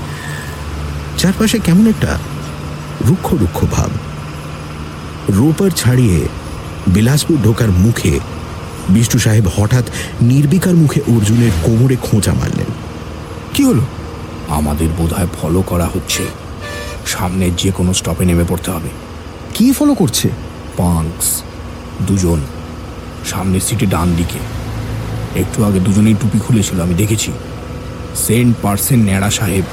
চারপাশে 1.18 1.58
কেমন 1.58 1.86
একটা 1.86 2.18
রুক্ষ 3.08 3.34
রুক্ষ 3.34 3.64
ভাব। 3.72 3.90
রোপার 5.28 5.70
ছাড়িয়ে 5.70 6.28
বিলাসপুর 6.88 7.38
ঢোকার 7.44 7.70
মুখে 7.70 8.20
বিষ্ণু 8.88 9.20
সাহেব 9.20 9.48
হঠাৎ 9.56 9.84
নির্বিকার 10.22 10.74
মুখে 10.74 11.00
অর্জুনের 11.00 11.50
কোমরে 11.62 11.96
খোঁচা 11.96 12.32
মারলেন। 12.32 12.70
কি 13.54 13.64
হলো? 13.64 13.80
আমাদের 14.50 14.88
বোধহয় 14.88 15.26
ফলো 15.42 15.62
করা 15.62 15.86
হচ্ছে। 15.86 16.26
সামনের 17.06 17.56
যে 17.56 17.70
কোনো 17.70 17.94
স্টপে 17.94 18.24
নেমে 18.24 18.44
পড়তে 18.48 18.70
হবে। 18.70 18.88
কি 19.54 19.72
ফলো 19.72 19.94
করছে? 19.94 20.28
পাঙ্কস 20.76 21.42
দুজন। 22.06 22.40
সামনের 23.30 23.60
সিটে 23.60 23.86
ডান 23.86 24.14
দিকে। 24.14 24.38
একটু 25.40 25.64
আগে 25.64 25.80
দুজনেই 25.80 26.14
টুপি 26.14 26.38
খুলেছিল 26.38 26.80
আমি 26.80 26.94
দেখেছি। 26.94 27.32
সেন্ট 28.14 28.56
পার্সেন্ট 28.62 29.04
ন্যাড়া 29.04 29.30
সাহেব। 29.30 29.64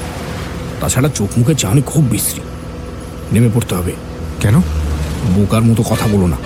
তাছাড়া 0.80 1.08
চোখ 1.08 1.28
মুখে 1.38 1.54
চানি 1.54 1.82
খুব 1.82 2.04
বিশ্রী। 2.04 2.40
নেমে 3.32 3.48
পড়তে 3.54 3.74
হবে। 3.74 3.92
কেন? 4.40 4.60
বোকার 5.34 5.62
মতো 5.62 5.82
কথা 5.82 6.06
বলো 6.06 6.26
না। 6.26 6.36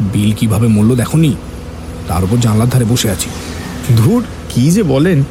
বিল 0.00 0.32
কীভাবে 0.32 0.68
মূল্য 0.68 0.94
দেখনি 0.94 1.36
তার 2.08 2.24
উপর 2.24 2.36
জানলার 2.36 2.68
ধারে 2.68 2.84
বসে 2.84 3.10
আছি। 3.10 3.30
ধুর 3.96 4.24
কি 4.48 4.70
যে 4.70 4.82
বলেন। 4.82 5.24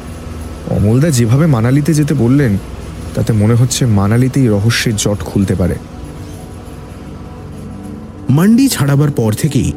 অমলদা 0.70 1.10
যেভাবে 1.10 1.46
মানালিতে 1.46 1.94
যেতে 1.94 2.14
বললেন, 2.14 2.58
তাতে 3.14 3.32
মনে 3.32 3.54
হচ্ছে 3.54 3.86
মানালিতেই 3.86 4.48
রহস্যের 4.48 4.96
জট 4.96 5.18
খুলতে 5.18 5.54
পারে। 5.54 5.74
মান্ডি 8.30 8.68
ছাড়াবার 8.68 9.10
পর 9.10 9.32
থেকেই 9.32 9.72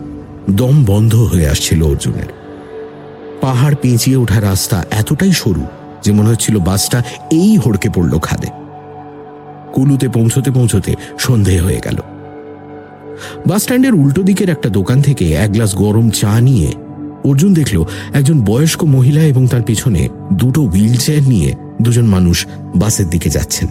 দম 0.49 0.85
বন্ধ 0.85 1.15
হয়ে 1.15 1.49
আসছিল 1.49 1.83
অর্জুনের। 1.83 2.27
পাহাড় 3.41 3.75
পেঁচিয়ে 3.81 4.17
ওঠা 4.17 4.41
রাস্তা 4.41 4.85
এতটাই 4.91 5.33
সরু 5.33 5.63
যে 6.03 6.11
মনে 6.11 6.29
হচ্ছিল 6.29 6.59
বাসটা 6.59 7.03
এই 7.31 7.57
হড়কে 7.57 7.89
পড়ল 7.89 8.19
খাদে। 8.19 8.47
কুলুতে 9.73 10.07
পৌঁছতে 10.09 10.51
পৌঁছতে 10.51 10.95
সন্ধে 11.19 11.59
হয়ে 11.59 11.79
গেল। 11.83 12.01
বাস 13.47 13.61
স্ট্যান্ডের 13.61 13.93
উল্টো 13.93 14.23
দিকের 14.23 14.49
একটা 14.49 14.69
দোকান 14.69 15.01
থেকে 15.01 15.33
এক 15.33 15.51
গ্লাস 15.51 15.75
গরম 15.75 16.09
চা 16.09 16.41
নিয়ে 16.41 16.73
অর্জুন 17.27 17.53
দেখল 17.53 17.83
একজন 18.13 18.41
বয়স্ক 18.41 18.83
মহিলা 18.83 19.21
এবং 19.21 19.47
তার 19.47 19.61
পিছনে 19.61 20.09
দুটো 20.33 20.61
হুইল 20.61 20.95
নিয়ে 21.27 21.55
দুজন 21.81 22.05
মানুষ 22.05 22.45
বাসের 22.75 23.09
দিকে 23.09 23.29
যাচ্ছেন। 23.29 23.67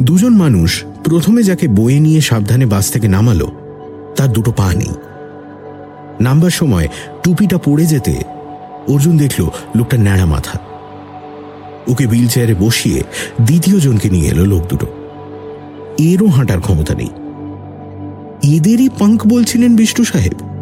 দুজন 0.00 0.36
মানুষ 0.36 0.84
প্রথমে 1.04 1.42
যাকে 1.42 1.68
বয়ে 1.68 2.00
নিয়ে 2.00 2.20
সাবধানে 2.20 2.66
বাস 2.66 2.90
থেকে 2.90 3.08
নামালো, 3.08 3.52
তার 4.16 4.32
দুটো 4.32 4.52
পা 4.52 4.74
নেই। 4.74 4.94
নামবার 6.20 6.50
সময় 6.50 6.88
টুপিটা 7.22 7.58
পড়ে 7.58 7.86
যেতে 7.86 8.22
অর্জুন 8.88 9.18
দেখল 9.18 9.48
লোকটা 9.76 9.96
ন্যাড়া 9.96 10.26
মাথা। 10.26 10.58
ওকে 11.88 12.06
হুইল 12.06 12.26
চেয়ারে 12.26 12.54
বসিয়ে 12.54 13.02
দ্বিতীয় 13.42 13.80
জনকে 13.80 14.10
নিয়ে 14.10 14.28
এলো 14.28 14.44
লোক 14.46 14.66
দুটো। 14.66 14.86
এরও 15.98 16.26
হাঁটার 16.26 16.60
ক্ষমতা 16.60 16.94
নেই। 16.94 17.10
এদেরই 18.56 18.88
পাঙ্ক 18.98 19.26
বলছিলেন 19.26 19.76
বিষ্ণু 19.76 20.04
সাহেব। 20.04 20.55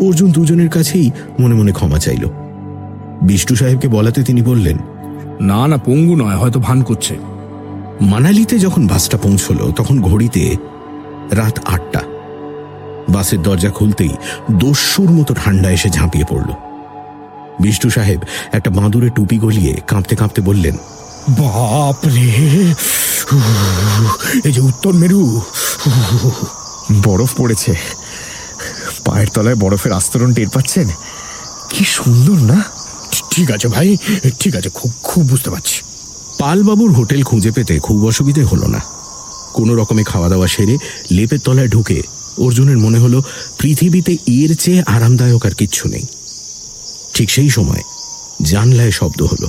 অর্জুন 0.00 0.30
দুজনের 0.30 0.68
কাছেই 0.68 1.10
মনে 1.40 1.54
মনে 1.54 1.72
ক্ষমা 1.72 1.98
চাইল। 1.98 2.24
বিষ্ণু 3.22 3.56
সাহেবকে 3.56 3.88
বলাতে 3.88 4.22
তিনি 4.22 4.42
বললেন 4.42 4.78
না 5.40 5.66
না 5.66 5.76
পঙ্গু 5.76 6.16
নয় 6.16 6.36
হয়তো 6.36 6.60
ভান 6.60 6.82
করছে। 6.82 7.14
মানালিতে 8.00 8.58
যখন 8.58 8.86
বাসটা 8.86 9.18
পৌঁছলো 9.18 9.72
তখন 9.76 10.00
ঘড়িতে 10.00 10.56
রাত 11.30 11.60
আটটা। 11.64 12.02
বাসের 13.08 13.42
দরজা 13.42 13.70
খুলতেই 13.70 14.12
দস্যুর 14.52 15.10
মতো 15.10 15.34
ঠান্ডা 15.34 15.70
এসে 15.70 15.88
ঝাঁপিয়ে 15.90 16.24
পড়ল। 16.28 16.50
বিষ্ণু 17.60 17.90
সাহেব 17.90 18.20
একটা 18.52 18.70
বাঁদুরে 18.70 19.10
টুপি 19.10 19.38
গলিয়ে 19.38 19.80
কাঁপতে 19.86 20.16
কাঁপতে 20.16 20.40
বললেন 20.42 20.76
বাপরে 21.28 22.26
এই 24.44 24.52
যে 24.52 24.60
উত্তর 24.60 24.92
মেরু 24.92 25.40
বরফ 27.02 27.30
পড়েছে। 27.36 27.76
পায়ের 29.06 29.28
তলায় 29.34 29.54
বরফের 29.54 29.92
আস্তরণ 29.92 30.34
টের 30.34 30.48
পাচ্ছেন? 30.48 30.88
কি 31.70 31.84
সুন্দর, 31.84 32.38
না? 32.52 32.58
ঠিক 33.30 33.50
আছে 33.50 33.68
ভাই, 33.68 33.96
ঠিক 34.40 34.56
আছে, 34.56 34.70
খুব 34.74 34.90
খুব 35.02 35.28
বুঝতে 35.28 35.50
পারছি। 35.50 35.82
পালবাবুর 36.38 36.92
হোটেল 36.92 37.22
খুঁজে 37.22 37.50
পেতে 37.50 37.78
খুব 37.78 38.06
অসুবিধে 38.06 38.42
হলো 38.44 38.66
না। 38.66 38.80
কোনো 39.54 39.74
রকমে 39.74 40.04
খাওয়া 40.04 40.28
দাওয়া 40.28 40.46
সেরে 40.46 40.76
লেপের 41.10 41.38
তলায় 41.38 41.68
ঢুকে 41.68 42.02
অর্জুনের 42.38 42.78
মনে 42.78 42.98
হলো 42.98 43.22
পৃথিবীতে 43.58 44.12
এর 44.26 44.56
চেয়ে 44.56 44.82
আরামদায়ক 44.86 45.46
আর 45.46 45.54
কিচ্ছু 45.54 45.88
নেই। 45.88 46.04
ঠিক 47.14 47.30
সেই 47.30 47.50
সময় 47.50 47.82
জানলায় 48.42 48.90
শব্দ 48.90 49.22
হলো। 49.22 49.48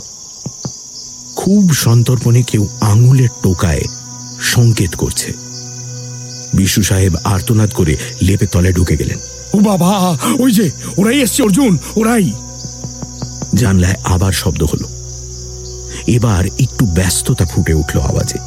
খুব 1.35 1.71
সন্তর্পণে 1.73 2.41
কেউ 2.41 2.67
আঙুলের 2.81 3.31
টোকায় 3.43 3.83
সংকেত 4.41 4.95
করছে। 4.95 5.33
বিশু 6.53 6.81
সাহেব 6.83 7.13
আর্তনাদ 7.23 7.71
করে 7.73 7.93
লেপের 8.21 8.47
তলায় 8.47 8.73
ঢুকে 8.73 8.97
গেলেন। 8.97 9.19
ও 9.53 9.59
বাবা, 9.59 10.17
ওই 10.39 10.51
যে, 10.51 10.71
ওরাই 10.97 11.21
এসছে, 11.21 11.43
অর্জুন, 11.43 11.77
ওরাই। 11.95 12.31
জানলায় 13.55 13.95
আবার 14.03 14.31
শব্দ 14.31 14.63
হলো। 14.63 14.87
এবার 16.07 16.45
একটু 16.45 16.85
ব্যস্ততা 16.85 17.45
ফুটে 17.45 17.73
উঠল 17.73 17.99
আওয়াজে। 17.99 18.37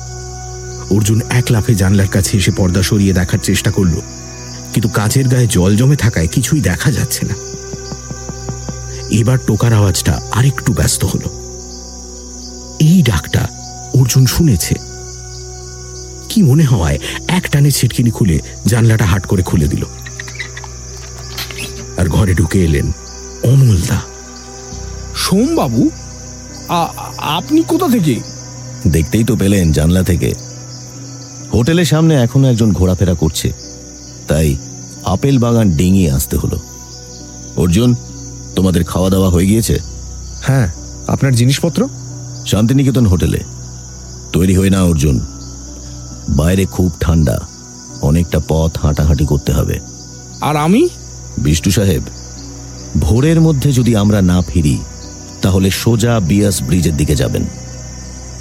অর্জুন 0.94 1.20
এক 1.30 1.44
লাফে 1.50 1.74
জানলার 1.74 2.08
কাছে 2.08 2.36
এসে 2.36 2.50
পর্দা 2.50 2.82
সরিয়ে 2.82 3.12
দেখার 3.12 3.38
চেষ্টা 3.38 3.70
করল। 3.70 3.94
কিন্তু 4.74 4.88
কাচের 4.88 5.28
গায়ে 5.28 5.46
জল 5.46 5.76
জমে 5.76 5.96
থাকায় 5.96 6.28
কিছুই 6.28 6.60
দেখা 6.60 6.90
যাচ্ছে 6.90 7.26
না। 7.26 7.34
এবার 9.10 9.38
টোকার 9.46 9.72
আওয়াজটা 9.72 10.20
আরেকটু 10.32 10.72
ব্যস্ত 10.72 11.04
হল। 11.04 11.20
এই 12.78 13.02
ডাকটা 13.02 13.48
অর্জুন 14.00 14.26
শুনেছে। 14.26 14.74
কি 16.28 16.42
মনে 16.42 16.64
হওয়ায় 16.64 16.98
এক 17.28 17.50
টানে 17.50 17.70
ছিটকিনি 17.70 18.10
খুলে 18.10 18.40
জানলাটা 18.66 19.04
হাট 19.04 19.26
করে 19.26 19.42
খুলে 19.42 19.68
দিল। 19.68 19.84
আর 22.00 22.08
ঘরে 22.08 22.34
ঢুকে 22.34 22.64
এলেন 22.64 22.92
অমলদা। 23.44 24.00
সোমবাবু 25.16 25.90
আপনি 27.18 27.62
কোথা 27.62 27.88
থেকে? 27.88 28.20
দেখতেই 28.88 29.24
তো 29.24 29.36
পেলেন 29.36 29.72
জানলা 29.72 30.02
থেকে। 30.02 30.32
হোটেলের 31.54 31.84
সামনে 31.84 32.14
এখনও 32.14 32.48
একজন 32.48 32.72
ঘোরাফেরা 32.72 33.14
করছে। 33.14 33.52
তাই 34.28 34.56
আপেল 35.04 35.38
বাগান 35.38 35.70
ডিঙিয়ে 35.70 36.10
আসতে 36.10 36.36
হলো। 36.36 36.58
অর্জুন 37.56 37.94
তোমাদের 38.56 38.84
খাওয়া 38.84 39.10
দাওয়া 39.10 39.30
হয়ে 39.30 39.46
গিয়েছে? 39.46 39.78
হ্যাঁ 40.42 40.68
আপনার 41.06 41.34
জিনিসপত্র? 41.34 41.88
শান্তিনিকেতন 42.46 43.06
হোটেলে। 43.06 43.40
তৈরি 44.32 44.56
হয়ে 44.56 44.70
না 44.70 44.82
অর্জুন। 44.82 45.20
বাইরে 46.28 46.64
খুব 46.64 46.92
ঠান্ডা। 47.00 47.40
অনেকটা 48.02 48.40
পথ 48.48 48.78
হাঁটাহাঁটি 48.78 49.26
করতে 49.26 49.52
হবে। 49.52 49.78
আর 50.40 50.56
আমি? 50.56 50.88
বিষ্টু 51.40 51.70
সাহেব 51.70 52.02
ভোরের 53.00 53.40
মধ্যে 53.40 53.72
যদি 53.72 53.96
আমরা 53.96 54.22
না 54.22 54.42
ফিরি 54.48 54.78
তাহলে 55.42 55.70
সোজা 55.70 56.20
বিয়াস 56.20 56.62
ব্রিজের 56.62 56.96
দিকে 56.96 57.14
যাবেন। 57.14 57.44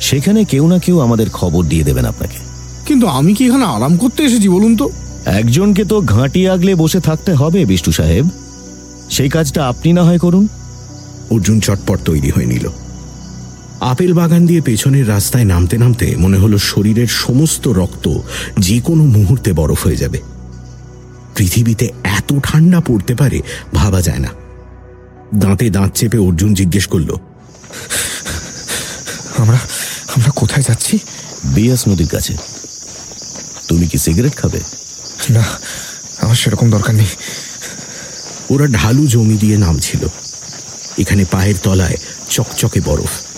সেখানে 0.01 0.43
কেউ 0.43 0.67
না 0.67 0.79
কেউ 0.79 0.99
আমাদের 0.99 1.29
খবর 1.29 1.63
দিয়ে 1.65 1.83
দেবেন 1.83 2.05
আপনাকে। 2.05 2.37
কিন্তু 2.85 3.07
আমি 3.07 3.33
কি 3.33 3.45
এখানে 3.45 3.63
আরাম 3.63 3.97
করতে 3.97 4.23
এসেছি 4.23 4.49
বলুন 4.49 4.75
তো? 4.75 4.89
একজনকে 5.25 5.83
তো 5.83 6.01
ঘাঁটি 6.01 6.47
আগলে 6.47 6.75
বসে 6.75 6.99
থাকতে 6.99 7.33
হবে 7.33 7.65
বিষ্টু 7.65 7.91
সাহেব। 7.91 8.29
সেই 9.09 9.29
কাজটা 9.29 9.67
আপনি 9.67 9.93
না 9.93 10.03
হয় 10.03 10.17
করুন। 10.17 10.47
অর্জুন 11.29 11.59
চটপট 11.59 11.99
তৈরি 12.05 12.29
হয়ে 12.29 12.45
নিল। 12.45 12.69
আপেল 13.79 14.13
বাগান 14.13 14.45
দিয়ে 14.45 14.61
পেছনের 14.61 15.09
রাস্তায় 15.09 15.43
নামতে 15.43 15.77
নামতে 15.77 16.15
মনে 16.17 16.37
হলো 16.37 16.57
শরীরের 16.57 17.07
সমস্ত 17.07 17.67
রক্ত 17.67 18.09
যে 18.59 18.79
কোনো 18.79 19.03
মুহূর্তে 19.05 19.53
বরফ 19.53 19.83
হয়ে 19.83 19.95
যাবে। 19.95 20.19
পৃথিবীতে 21.39 21.89
এত 22.03 22.33
ঠান্ডা 22.43 22.79
পড়তে 22.79 23.15
পারে 23.15 23.41
ভাবা 23.73 24.01
যায় 24.01 24.19
না। 24.19 24.27
দাঁতে 25.35 25.69
দাঁত 25.69 25.91
চেপে 25.95 26.17
অর্জুন 26.17 26.53
জিজ্ঞেস 26.53 26.87
করল 26.87 27.15
আমরা 29.37 29.59
আমরা 30.15 30.31
কোথায় 30.35 30.65
যাচ্ছি? 30.67 30.99
বিয়াস 31.43 31.87
নদীর 31.87 32.07
কাছে। 32.07 32.37
তুমি 33.67 33.87
কি 33.87 33.97
সিগারেট 33.97 34.35
খাবে? 34.35 34.59
না 35.29 35.43
আমার 36.21 36.35
সেরকম 36.35 36.69
দরকার 36.69 36.95
নেই। 36.95 37.05
ওরা 38.49 38.67
ঢালু 38.67 39.07
জমি 39.07 39.37
দিয়ে 39.37 39.57
নামছিল। 39.57 40.07
এখানে 40.97 41.25
পায়ের 41.31 41.55
তলায় 41.63 41.97
চকচকে 42.29 42.81
বরফ। 42.81 43.28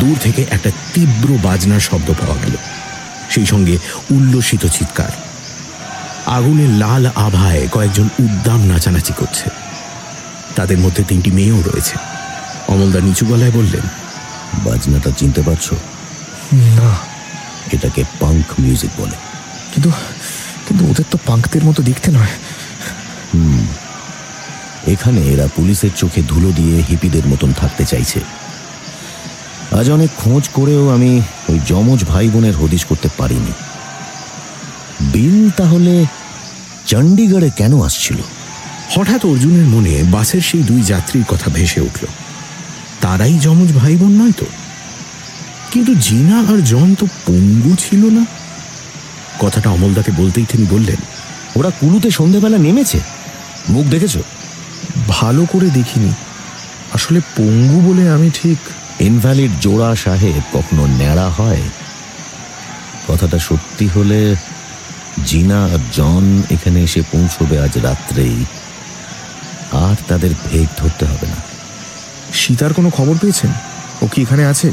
দূর 0.00 0.16
থেকে 0.20 0.44
একটা 0.50 0.70
তীব্র 0.94 1.38
বাজনার 1.42 1.80
শব্দ 1.80 2.10
পাওয়া 2.10 2.36
গেল। 2.36 2.56
সেই 3.30 3.46
সঙ্গে 3.46 3.78
উল্লসিত 4.10 4.66
চিৎকার। 4.66 5.10
আগুনের 6.26 6.68
লাল 6.68 7.06
আভায় 7.06 7.68
কয়েকজন 7.72 8.04
উদ্দাম 8.04 8.64
নাচানাচি 8.64 9.12
করছে। 9.16 9.50
তাদের 10.56 10.78
মধ্যে 10.78 11.04
তিনটি 11.04 11.30
মেয়েও 11.30 11.62
রয়েছে। 11.62 11.96
অমলদা 12.68 13.00
নিচু 13.00 13.26
গলায় 13.26 13.50
বললেন 13.50 13.80
বাজনাটা 14.64 15.10
চিনতে 15.16 15.42
পারছ? 15.42 15.72
না। 16.52 16.98
এটাকে 17.72 18.04
পাঙ্ক 18.20 18.60
মিউজিক 18.60 18.90
বলে। 18.98 19.16
কিন্তু 19.74 19.90
কিন্তু 20.68 20.86
ওদের 20.90 21.04
তো 21.10 21.18
পাঙ্কদের 21.26 21.64
মতো 21.64 21.82
দেখতে 21.82 22.10
নয়। 22.10 22.34
এখানে 24.86 25.20
এরা 25.20 25.48
পুলিশের 25.56 25.90
চোখে 25.96 26.22
ধুলো 26.22 26.52
দিয়ে 26.52 26.82
হিপিদের 26.88 27.26
মতন 27.26 27.52
থাকতে 27.52 27.84
চাইছে। 27.84 28.20
আজ 29.78 29.90
অনেক 29.90 30.10
খোঁজ 30.16 30.48
করেও 30.48 30.90
আমি 30.90 31.20
ওই 31.48 31.60
যমজ 31.66 32.04
ভাই 32.04 32.28
বোনের 32.28 32.56
হদিশ 32.56 32.84
করতে 32.84 33.08
পারিনি। 33.18 33.52
বিল 35.00 35.50
তাহলে 35.50 36.04
চণ্ডীগড়ে 36.86 37.50
কেন 37.56 37.82
আসছিল? 37.82 38.16
হঠাৎ 38.90 39.26
অর্জুনের 39.26 39.64
মনে 39.64 40.02
বাসের 40.02 40.40
সেই 40.40 40.62
দুই 40.62 40.82
যাত্রীর 40.82 41.24
কথা 41.24 41.50
ভেসে 41.50 41.80
উঠল। 41.80 42.06
তারাই 43.00 43.38
যমজ 43.38 43.72
ভাই 43.72 43.96
বোন 43.96 44.22
নয় 44.22 44.32
তো? 44.32 44.46
কিন্তু 45.70 45.94
জিনা 45.94 46.38
আর 46.38 46.60
জন 46.64 46.94
তো 46.94 47.06
পঙ্গু 47.06 47.76
ছিল 47.78 48.06
না? 48.06 48.24
কথাটা 49.38 49.70
অমলদাকে 49.70 50.12
বলতেই 50.16 50.44
তিনি 50.48 50.66
বললেন 50.70 50.96
ওরা 51.56 51.70
কুলুতে 51.70 52.10
সন্ধেবেলা 52.10 52.58
নেমেছে। 52.58 53.00
মুখ 53.68 53.86
দেখেছ? 53.86 54.16
ভালো 55.08 55.46
করে 55.52 55.70
দেখিনি। 55.70 56.12
আসলে 56.94 57.20
পঙ্গু 57.20 57.80
বলে 57.80 58.10
আমি 58.10 58.30
ঠিক 58.42 58.58
ইনভ্যালিড 59.00 59.50
জোড়া 59.60 59.94
সাহেব 59.94 60.58
কখনো 60.58 60.86
ন্যাড়া 60.86 61.28
হয়? 61.28 61.62
কথাটা 63.08 63.38
সত্যি 63.38 63.86
হলে 63.86 64.36
জিনা 65.24 65.64
আর 65.64 65.78
জন 65.92 66.42
এখানে 66.50 66.82
এসে 66.82 67.02
পৌঁছবে 67.02 67.60
আজ 67.60 67.78
রাত্রেই। 67.78 68.44
আর 69.72 69.96
তাদের 70.08 70.30
ভেগ 70.50 70.66
ধরতে 70.76 71.04
হবে 71.04 71.26
না। 71.26 71.36
সীতার 72.34 72.74
কোনো 72.74 72.90
খবর 72.90 73.18
পেয়েছেন? 73.18 73.50
ও 74.02 74.06
কি 74.06 74.22
এখানে 74.22 74.46
আছে? 74.46 74.68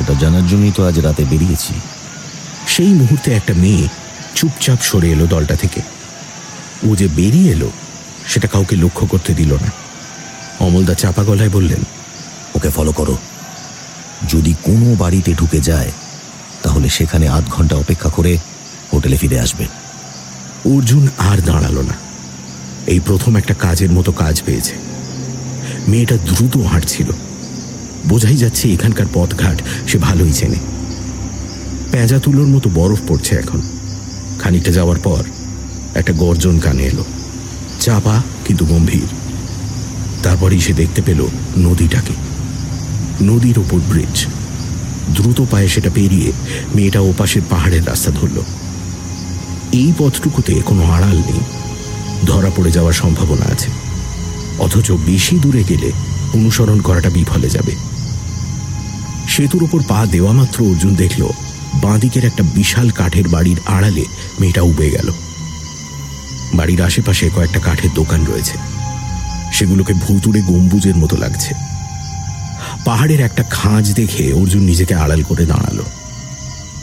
ওটা 0.00 0.14
জানার 0.20 0.46
জন্যই 0.46 0.72
তো 0.76 0.86
আজ 0.86 0.98
রাতে 0.98 1.24
বেরিয়েছি। 1.24 1.74
সেই 2.66 2.86
মুহূর্তে 2.86 3.32
একটা 3.32 3.54
মেয়ে 3.56 3.88
চুপচাপ 4.34 4.78
সরে 4.82 5.10
এলো 5.10 5.26
দলটা 5.26 5.56
থেকে। 5.56 5.80
ও 6.86 6.96
যে 6.96 7.08
বেরিয়ে 7.08 7.52
এলো 7.52 7.70
সেটা 8.26 8.48
কাউকে 8.48 8.76
লক্ষ্য 8.76 9.06
করতে 9.06 9.34
দিল 9.34 9.54
না। 9.54 9.70
অমলদা 10.60 10.94
চাপা 10.94 11.24
গলায় 11.24 11.50
বললেন 11.50 11.84
ওকে 12.54 12.70
ফলো 12.70 12.92
করো। 12.92 13.18
যদি 14.28 14.54
কোনো 14.62 14.94
বাড়িতে 14.98 15.34
ঢুকে 15.34 15.60
যায়, 15.60 15.92
তাহলে 16.62 16.88
সেখানে 16.88 17.28
আধ 17.28 17.44
ঘণ্টা 17.48 17.76
অপেক্ষা 17.76 18.08
করে 18.08 18.38
হোটেলে 18.92 19.16
ফিরে 19.16 19.40
আসবে। 19.40 19.64
অর্জুন 20.76 21.08
আর 21.18 21.38
দাঁড়াল 21.38 21.78
না। 21.78 21.94
এই 22.86 23.00
প্রথম 23.00 23.36
একটা 23.36 23.54
কাজের 23.54 23.92
মতো 23.92 24.12
কাজ 24.12 24.42
পেয়েছে। 24.46 24.74
মেয়েটা 25.88 26.16
দ্রুত 26.16 26.56
হাঁটছিল। 26.56 27.06
বোঝাই 28.08 28.36
যাচ্ছে 28.36 28.72
এখানকার 28.72 29.06
পথঘাট 29.14 29.62
সে 29.88 29.98
ভালোই 29.98 30.32
চেনে। 30.32 30.56
পেঁজা 31.90 32.18
তুলোর 32.18 32.46
মতো 32.46 32.70
বরফ 32.74 32.98
পড়ছে 33.08 33.36
এখন। 33.36 33.62
খানিকটা 34.40 34.72
যাওয়ার 34.72 34.98
পর 34.98 35.24
একটা 35.94 36.12
গর্জন 36.12 36.58
কানে 36.58 36.82
এলো। 36.82 37.04
চাপা 37.80 38.22
কিন্তু 38.44 38.66
গম্ভীর। 38.66 39.06
তারপরেই 40.22 40.60
সে 40.60 40.72
দেখতে 40.72 41.02
পেল 41.02 41.26
নদীটাকে। 41.58 42.25
নদীর 43.22 43.58
ওপর 43.58 43.78
ব্রিজ 43.78 44.26
দ্রুত 45.16 45.40
পায়ে 45.50 45.68
সেটা 45.68 45.90
পেরিয়ে 45.94 46.32
মেয়েটা 46.74 47.00
ওপাশের 47.00 47.42
পাহাড়ের 47.50 47.86
রাস্তা 47.86 48.10
ধরল। 48.10 48.38
এই 49.72 49.92
পথটুকুতে 49.98 50.54
কোনো 50.54 50.92
আড়াল 50.92 51.16
নেই। 51.16 51.40
ধরা 52.26 52.50
পড়ে 52.56 52.70
যাওয়ার 52.70 52.92
সম্ভাবনা 52.92 53.52
আছে। 53.52 53.68
অথচ 54.58 54.92
বেশি 54.92 55.38
দূরে 55.38 55.64
গেলে 55.68 55.92
অনুসরণ 56.34 56.80
করাটা 56.80 57.10
বিফলে 57.10 57.50
যাবে। 57.50 57.72
সেতুর 59.28 59.62
ওপর 59.62 59.82
পা 59.88 60.06
দেওয়া 60.06 60.32
মাত্র 60.32 60.68
অর্জুন 60.68 60.94
দেখল, 60.94 61.28
বাঁদিকের 61.74 62.24
একটা 62.24 62.42
বিশাল 62.54 62.90
কাঠের 62.90 63.28
বাড়ির 63.28 63.56
আড়ালে 63.66 64.04
মেয়েটা 64.40 64.62
উবে 64.62 64.90
গেল। 64.90 65.10
বাড়ির 66.54 66.82
আশেপাশে 66.82 67.30
কয়েকটা 67.36 67.58
কাঠের 67.58 67.90
দোকান 67.94 68.26
রয়েছে। 68.26 68.58
সেগুলোকে 69.52 69.94
ভুতুড়ে 69.94 70.40
গম্বুজের 70.40 70.96
মতো 70.96 71.16
লাগছে। 71.16 71.75
পাহাড়ের 72.84 73.20
একটা 73.20 73.42
খাঁজ 73.42 73.94
দেখে 73.94 74.32
অর্জুন 74.32 74.62
নিজেকে 74.62 74.94
আড়াল 74.94 75.22
করে 75.22 75.46
দাঁড়াল। 75.46 75.82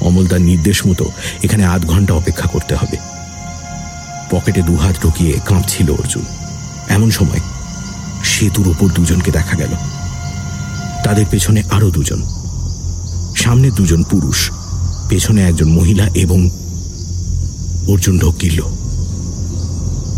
অমলদার 0.01 0.41
নির্দেশ 0.41 0.87
মতো 0.87 1.05
এখানে 1.43 1.65
আধ 1.65 1.85
ঘণ্টা 1.85 2.13
অপেক্ষা 2.13 2.49
করতে 2.49 2.75
হবে। 2.75 2.97
পকেটে 4.31 4.61
দুহাত 4.61 4.95
ঢুকিয়ে 5.03 5.39
কাঁপছিল 5.45 5.91
অর্জুন। 5.91 6.25
এমন 6.89 7.11
সময় 7.11 7.39
সেতুর 8.23 8.67
ওপর 8.67 8.89
দুজনকে 8.89 9.31
দেখা 9.31 9.57
গেল। 9.57 9.69
তাদের 11.03 11.25
পেছনে 11.31 11.63
আরও 11.71 11.91
দুজন। 11.91 12.23
সামনে 13.35 13.71
দুজন 13.71 14.03
পুরুষ, 14.03 14.51
পেছনে 15.09 15.41
একজন 15.41 15.69
মহিলা 15.69 16.07
এবং 16.15 16.49
অর্জুন 17.87 18.19
ঢকিল 18.19 18.61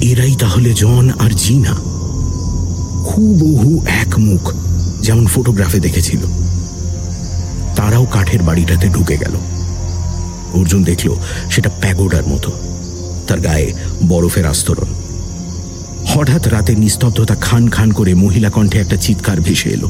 এরাই 0.01 0.35
তাহলে 0.35 0.73
জন 0.73 1.09
আর 1.19 1.29
জিনা। 1.29 1.73
হুবহু 3.05 3.85
এক 3.87 4.19
মুখ। 4.19 4.53
যেমন 5.05 5.27
ফটোগ্রাফে 5.27 5.79
দেখেছিল। 5.79 6.19
তারাও 7.75 8.05
কাঠের 8.05 8.43
বাড়িটাতে 8.43 8.87
ঢুকে 8.87 9.17
গেল। 9.17 9.35
অর্জুন 10.53 10.83
দেখল, 10.83 11.15
সেটা 11.51 11.69
প্যাগোডার 11.81 12.27
মতো। 12.27 12.51
তার 13.27 13.39
গায়ে 13.39 13.73
বরফের 14.07 14.45
আস্তরণ। 14.45 14.93
হঠাৎ 16.07 16.47
রাতের 16.47 16.79
নিস্তব্ধতা 16.79 17.35
খান 17.35 17.69
খান 17.69 17.91
করে 17.91 18.13
মহিলা 18.13 18.49
কণ্ঠে 18.49 18.79
একটা 18.79 18.95
চিৎকার 18.95 19.41
ভেসে 19.41 19.69
এলো। 19.69 19.89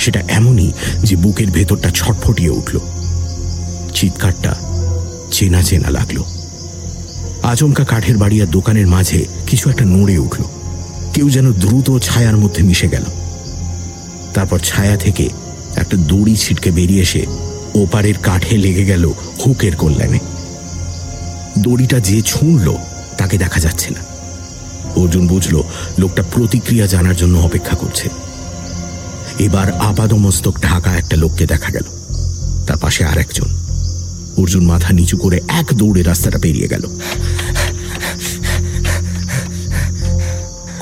সেটা 0.00 0.20
এমনই 0.28 0.72
যে 1.04 1.16
বুকের 1.16 1.50
ভেতরটা 1.50 1.90
ছটফটিয়ে 1.94 2.50
উঠল। 2.50 2.78
চিৎকারটা 3.94 4.54
চেনা 5.30 5.62
চেনা 5.62 5.90
লাগল। 5.90 6.22
আচমকা 7.42 7.84
কাঠের 7.84 8.16
বাড়ি 8.16 8.42
আর 8.42 8.46
দোকানের 8.46 8.86
মাঝে 8.86 9.26
কিছু 9.46 9.70
একটা 9.70 9.84
নড়ে 9.84 10.18
উঠল। 10.18 10.61
কেউ 11.14 11.30
যেন 11.30 11.52
দ্রুত 11.52 11.98
ছায়ার 11.98 12.36
মধ্যে 12.36 12.62
মিশে 12.62 12.88
গেল। 12.88 13.02
তারপর 14.34 14.58
ছায়া 14.58 14.96
থেকে 14.96 15.28
একটা 15.76 15.96
দড়ি 15.96 16.36
ছিটকে 16.36 16.70
বেরিয়ে 16.70 17.02
এসে 17.02 17.26
ওপারের 17.74 18.14
কাঠে 18.22 18.56
লেগে 18.56 18.84
গেল 18.84 19.12
হুকের 19.46 19.76
কল্যাণে। 19.76 20.18
দড়িটা 21.58 22.00
যে 22.00 22.22
ছুঁড়ল, 22.22 22.76
তাকে 23.18 23.38
দেখা 23.38 23.60
যাচ্ছে 23.60 23.90
না। 23.90 24.00
অর্জুন 24.96 25.26
বুঝল, 25.26 25.62
লোকটা 25.98 26.22
প্রতিক্রিয়া 26.22 26.86
জানার 26.86 27.16
জন্য 27.16 27.38
অপেক্ষা 27.38 27.76
করছে। 27.76 28.08
এবার 29.38 29.72
আপাদমস্তক 29.72 30.60
ঢাকা 30.62 30.96
একটা 30.96 31.16
লোককে 31.16 31.46
দেখা 31.46 31.72
গেল। 31.72 31.82
তার 32.66 32.76
পাশে 32.76 33.04
আর 33.04 33.18
একজন 33.18 33.48
অর্জুন 34.36 34.66
মাথা 34.66 34.92
নিচু 34.92 35.16
করে 35.16 35.40
এক 35.48 35.74
দৌড়ে 35.74 36.02
রাস্তাটা 36.02 36.38
পেরিয়ে 36.38 36.68
গেল। 36.68 36.82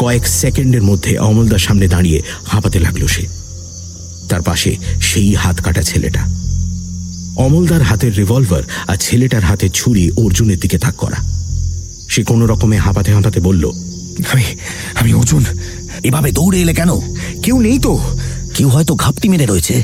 কয়েক 0.00 0.28
সেকেন্ডের 0.28 0.82
মধ্যে 0.82 1.18
অমলদার 1.18 1.58
সামনে 1.58 1.88
দাঁড়িয়ে 1.88 2.22
হাঁপাতে 2.44 2.80
লাগল 2.80 3.06
সে। 3.06 3.26
তার 4.28 4.42
পাশে 4.42 4.76
সেই 5.00 5.34
হাত 5.34 5.62
কাটা 5.62 5.82
ছেলেটা। 5.82 6.26
অমলদার 7.36 7.82
হাতের 7.82 8.16
রিভলভার 8.16 8.62
আর 8.88 8.96
ছেলেটার 8.96 9.42
হাতে 9.42 9.68
ছুরি 9.68 10.10
অর্জুনের 10.10 10.58
দিকে 10.58 10.78
তাক 10.78 10.96
করা। 10.96 11.16
সে 12.08 12.24
কোনো 12.24 12.46
রকমে 12.46 12.78
হাঁপাতে 12.78 13.12
হাঁপাতে 13.12 13.40
বলল 13.40 13.70
আমি 14.32 14.44
আমি 14.94 15.14
অর্জুন 15.14 15.44
এভাবে 16.04 16.32
দৌড়ে 16.32 16.60
এলে 16.60 16.74
কেন? 16.74 16.88
কেউ 17.42 17.60
নেই 17.60 17.78
তো। 17.78 17.98
কেউ 18.54 18.68
হয়তো 18.68 18.94
ঘাপটি 18.94 19.28
মেরে 19.28 19.46
রয়েছে। 19.46 19.82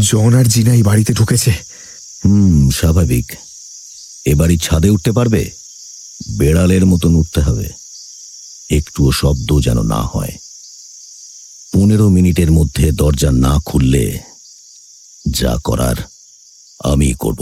জন 0.00 0.34
আর 0.34 0.44
জিনা 0.44 0.74
এই 0.74 0.82
বাড়িতে 0.82 1.14
ঢুকেছে। 1.14 1.52
হুম 2.24 2.70
স্বাভাবিক। 2.70 3.32
এ 4.24 4.34
বাড়ির 4.34 4.58
ছাদে 4.58 4.90
উঠতে 4.90 5.12
পারবে? 5.12 5.50
বেড়ালের 6.38 6.86
মতন 6.86 7.14
উঠতে 7.14 7.40
হবে। 7.40 7.81
একটুও 8.72 9.10
শব্দ 9.12 9.48
যেন 9.60 9.78
না 9.82 10.00
হয়। 10.02 10.34
পনেরো 11.74 12.06
মিনিটের 12.08 12.50
মধ্যে 12.50 12.92
দরজা 12.92 13.30
না 13.30 13.54
খুললে 13.64 14.04
যা 15.30 15.52
করার 15.64 15.96
আমি 16.84 17.14
করব। 17.18 17.40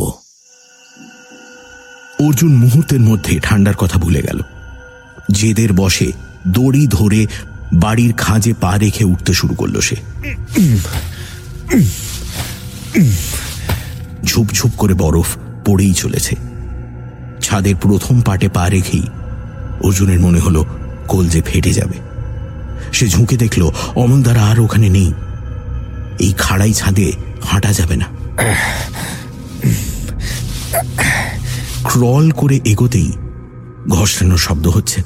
অর্জুন 2.27 2.53
মুহূর্তের 2.57 3.01
মধ্যে 3.01 3.35
ঠান্ডার 3.43 3.75
কথা 3.75 3.99
ভুলে 3.99 4.21
গেল। 4.23 4.40
জেদের 5.33 5.73
বসে 5.73 6.09
দড়ি 6.49 6.87
ধরে 6.87 7.27
বাড়ির 7.73 8.12
খাঁজে 8.12 8.53
পা 8.61 8.73
রেখে 8.79 9.05
উঠতে 9.05 9.33
শুরু 9.35 9.55
করল 9.55 9.77
সে। 9.81 9.97
ঝুপঝুপ 14.25 14.73
করে 14.77 14.95
বরফ 14.95 15.29
পড়েই 15.66 15.95
চলেছে। 15.95 16.35
ছাদের 17.43 17.77
প্রথম 17.77 18.16
পাটে 18.21 18.49
পা 18.49 18.64
রেখেই 18.69 19.07
অর্জুনের 19.85 20.21
মনে 20.21 20.40
হলো 20.40 20.64
কলজে 21.12 21.40
ফেটে 21.49 21.73
যাবে। 21.73 21.99
সে 22.96 23.05
ঝুঁকে 23.09 23.37
দেখল 23.37 23.62
অমল 24.03 24.20
দ্বারা 24.23 24.42
আর 24.51 24.59
ওখানে 24.61 24.88
নেই। 24.88 25.11
এই 26.25 26.33
খাড়াই 26.38 26.73
ছাদে 26.73 27.07
হাঁটা 27.49 27.70
যাবে 27.73 27.96
না। 28.03 28.07
ক্রল 31.85 32.27
করে 32.31 32.57
এগোতেই 32.64 33.11
ঘষানোর 33.94 34.40
শব্দ 34.46 34.66
হচ্ছে। 34.77 34.99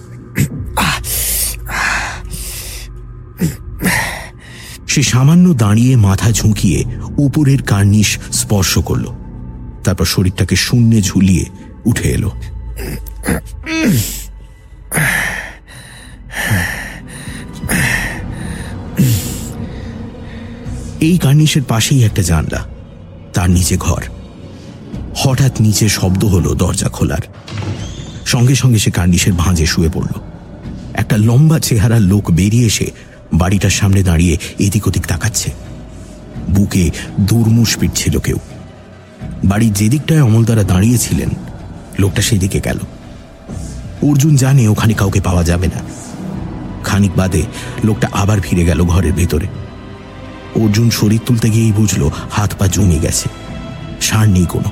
সে 4.93 5.03
সামান্য 5.03 5.47
দাঁড়িয়ে 5.55 5.93
মাথা 6.09 6.29
ঝুঁকিয়ে 6.33 6.79
উপরের 7.27 7.61
কার্নিশ 7.62 8.11
স্পর্শ 8.40 8.73
করল। 8.88 9.07
তারপর 9.85 10.07
শরীরটাকে 10.14 10.57
শূন্যে 10.57 10.99
ঝুলিয়ে 11.03 11.45
উঠে 11.85 12.07
এলো। 12.17 12.31
এই 21.05 21.19
কার্নিশের 21.19 21.62
পাশেই 21.62 22.05
একটা 22.05 22.23
জানলা। 22.23 22.64
তার 23.35 23.51
নিচে 23.51 23.77
ঘর। 23.77 24.03
হঠাৎ 25.17 25.61
নিচে 25.61 25.88
শব্দ 25.88 26.25
হলো 26.25 26.55
দরজা 26.55 26.88
খোলার। 26.88 27.19
সঙ্গে 28.27 28.55
সঙ্গে 28.55 28.79
সে 28.79 28.90
কার্নিশের 28.90 29.33
ভাঁজে 29.33 29.67
শুয়ে 29.67 29.88
পড়ল। 29.95 30.21
একটা 30.95 31.17
লম্বা 31.17 31.59
চেহারার 31.59 32.01
লোক 32.01 32.31
বেরিয়ে 32.31 32.67
এসে 32.67 32.90
বাড়িটার 33.33 33.71
সামনে 33.71 34.03
দাঁড়িয়ে 34.03 34.38
এদিক 34.59 34.87
ওদিক 34.87 35.07
তাকাচ্ছে। 35.07 35.51
বুকে 36.51 36.90
দুর্মুষ 37.21 37.77
পিটছিল 37.79 38.19
কেউ। 38.19 38.37
বাড়ির 39.45 39.73
যেদিকটায় 39.73 40.23
অমলদারা 40.23 40.62
দাঁড়িয়েছিলেন, 40.62 41.29
লোকটা 41.99 42.23
সেদিকে 42.23 42.61
গেল। 42.61 42.79
অর্জুন 44.03 44.37
জানে 44.37 44.69
ওখানে 44.69 44.95
কাউকে 44.95 45.21
পাওয়া 45.21 45.45
যাবে 45.45 45.67
না। 45.67 45.83
খানিক 46.85 47.11
বাদে 47.17 47.43
লোকটা 47.85 48.09
আবার 48.12 48.40
ফিরে 48.40 48.64
গেল 48.64 48.83
ঘরের 48.83 49.12
ভেতরে। 49.12 49.47
অর্জুন 50.62 50.90
শরীর 50.90 51.21
তুলতে 51.27 51.51
গিয়েই 51.51 51.73
বুঝলো 51.73 52.11
হাত 52.31 52.55
পা 52.59 52.67
জমে 52.67 52.99
গেছে। 52.99 53.29
সার 54.01 54.29
নেই 54.29 54.45
কোনো। 54.45 54.71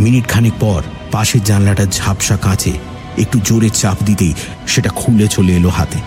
মিনিট 0.00 0.28
খানেক 0.28 0.52
পর 0.60 0.82
পাশের 1.12 1.44
জানলাটার 1.44 1.86
ঝাপসা 1.92 2.36
কাঁচে 2.36 2.72
একটু 3.18 3.40
জোরে 3.44 3.70
চাপ 3.70 3.96
দিতেই 4.04 4.34
সেটা 4.66 4.90
খুলে 4.90 5.28
চলে 5.28 5.52
এলো 5.52 5.68
হাতে। 5.68 5.98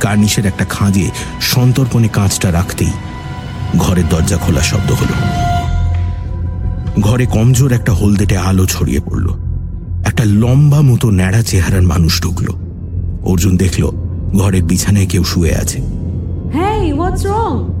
কার্নিশের 0.00 0.46
একটা 0.46 0.64
খাঁজে 0.64 1.10
সন্তর্পণে 1.40 2.08
কাঁচটা 2.08 2.52
রাখতেই 2.52 2.90
ঘরের 3.78 4.08
দরজা 4.10 4.36
খোলা 4.36 4.60
শব্দ 4.60 4.92
হলো। 4.92 5.46
ঘরে 7.00 7.26
কমজোর 7.26 7.72
একটা 7.72 7.92
হলদেটে 7.92 8.36
আলো 8.36 8.66
ছড়িয়ে 8.66 9.00
পড়ল। 9.00 9.28
একটা 10.06 10.24
লম্বা 10.24 10.80
মতো 10.80 11.10
ন্যাড়া 11.10 11.42
চেহারার 11.42 11.82
মানুষ 11.82 12.22
ঢুকলো। 12.22 12.52
অর্জুন 13.22 13.56
দেখল 13.56 13.90
ঘরের 14.34 14.62
বিছানায় 14.62 15.06
কেউ 15.06 15.24
শুয়ে 15.24 15.54
আছে। 15.54 16.05
হেই 16.56 16.92
হোয়াটস 16.92 17.26
রং 17.26 17.76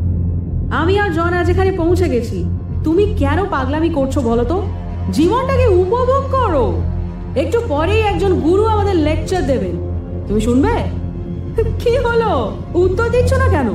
আমি 0.72 0.98
আর 0.98 1.10
জন 1.10 1.34
আজ 1.34 1.50
এখানে 1.50 1.72
পৌঁছে 1.72 2.08
গেছি। 2.08 2.44
তুমি 2.84 3.14
কেন 3.18 3.44
পাগলামি 3.44 3.88
করছ 3.88 4.18
বলো 4.18 4.44
তো? 4.44 4.62
জীবনটাকে 5.12 5.66
উপভোগ 5.66 6.30
করো। 6.30 6.82
একটু 7.36 7.60
পরেই 7.68 8.00
একজন 8.00 8.40
গুরু 8.40 8.66
আমাদের 8.66 8.96
লেকচার 8.96 9.46
দেবেন। 9.46 9.76
তুমি 10.28 10.40
শুনবে? 10.40 10.74
কি 11.84 11.96
হলো? 11.96 12.56
উত্তর 12.74 13.08
দিচ্ছ 13.08 13.32
না 13.32 13.48
কেন? 13.48 13.74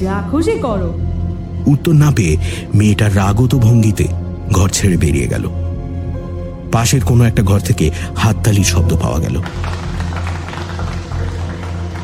যা 0.00 0.22
খুশি 0.30 0.50
করো। 0.50 0.94
উত্তর 1.66 1.92
না 1.92 2.12
পেয়ে 2.16 2.36
মেয়েটা 2.74 3.10
রাগত 3.14 3.54
ভঙ্গিতে 3.54 4.06
ঘর 4.52 4.68
ছেড়ে 4.68 4.96
বেরিয়ে 4.96 5.28
গেল। 5.28 5.48
পাশের 6.72 7.00
কোনো 7.00 7.24
একটা 7.24 7.42
ঘর 7.42 7.60
থেকে 7.60 7.90
হাততালির 8.16 8.64
শব্দ 8.64 8.96
পাওয়া 9.02 9.18
গেল। 9.18 9.40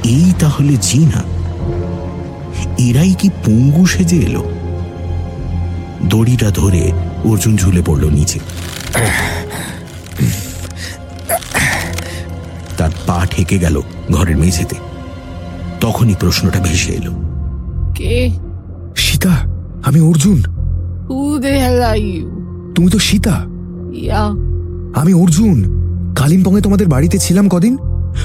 এই 0.04 0.32
তাহলে 0.38 0.76
জিনা। 0.80 1.35
এরাই 2.78 3.14
কি 3.18 3.28
পঙ্গু 3.28 3.86
সেজে 3.86 4.16
এলো? 4.16 4.50
দড়িটা 6.08 6.50
ধরে 6.50 6.92
অর্জুন 7.24 7.56
ঝুলে 7.56 7.82
পড়ল 7.86 8.10
নিচে। 8.10 8.38
তার 12.78 12.90
পা 13.06 13.26
ঠেকে 13.30 13.58
গেল 13.58 13.82
ঘরের 14.12 14.36
মেঝেতে। 14.36 14.76
তখনই 15.80 16.14
প্রশ্নটা 16.20 16.60
ভেসে 16.60 16.92
এলো। 16.92 17.12
কে? 17.94 18.30
সীতা 18.96 19.30
আমি 19.84 20.00
অর্জুন। 20.00 20.42
তুমি 22.74 22.90
তো 22.90 22.98
সীতা। 22.98 23.44
ইয়া 23.94 24.24
আমি 25.00 25.14
অর্জুন। 25.14 25.76
কালিম্পংয়ে 26.16 26.62
তোমাদের 26.62 26.88
বাড়িতে 26.88 27.18
ছিলাম 27.18 27.48
কদিন? 27.48 27.76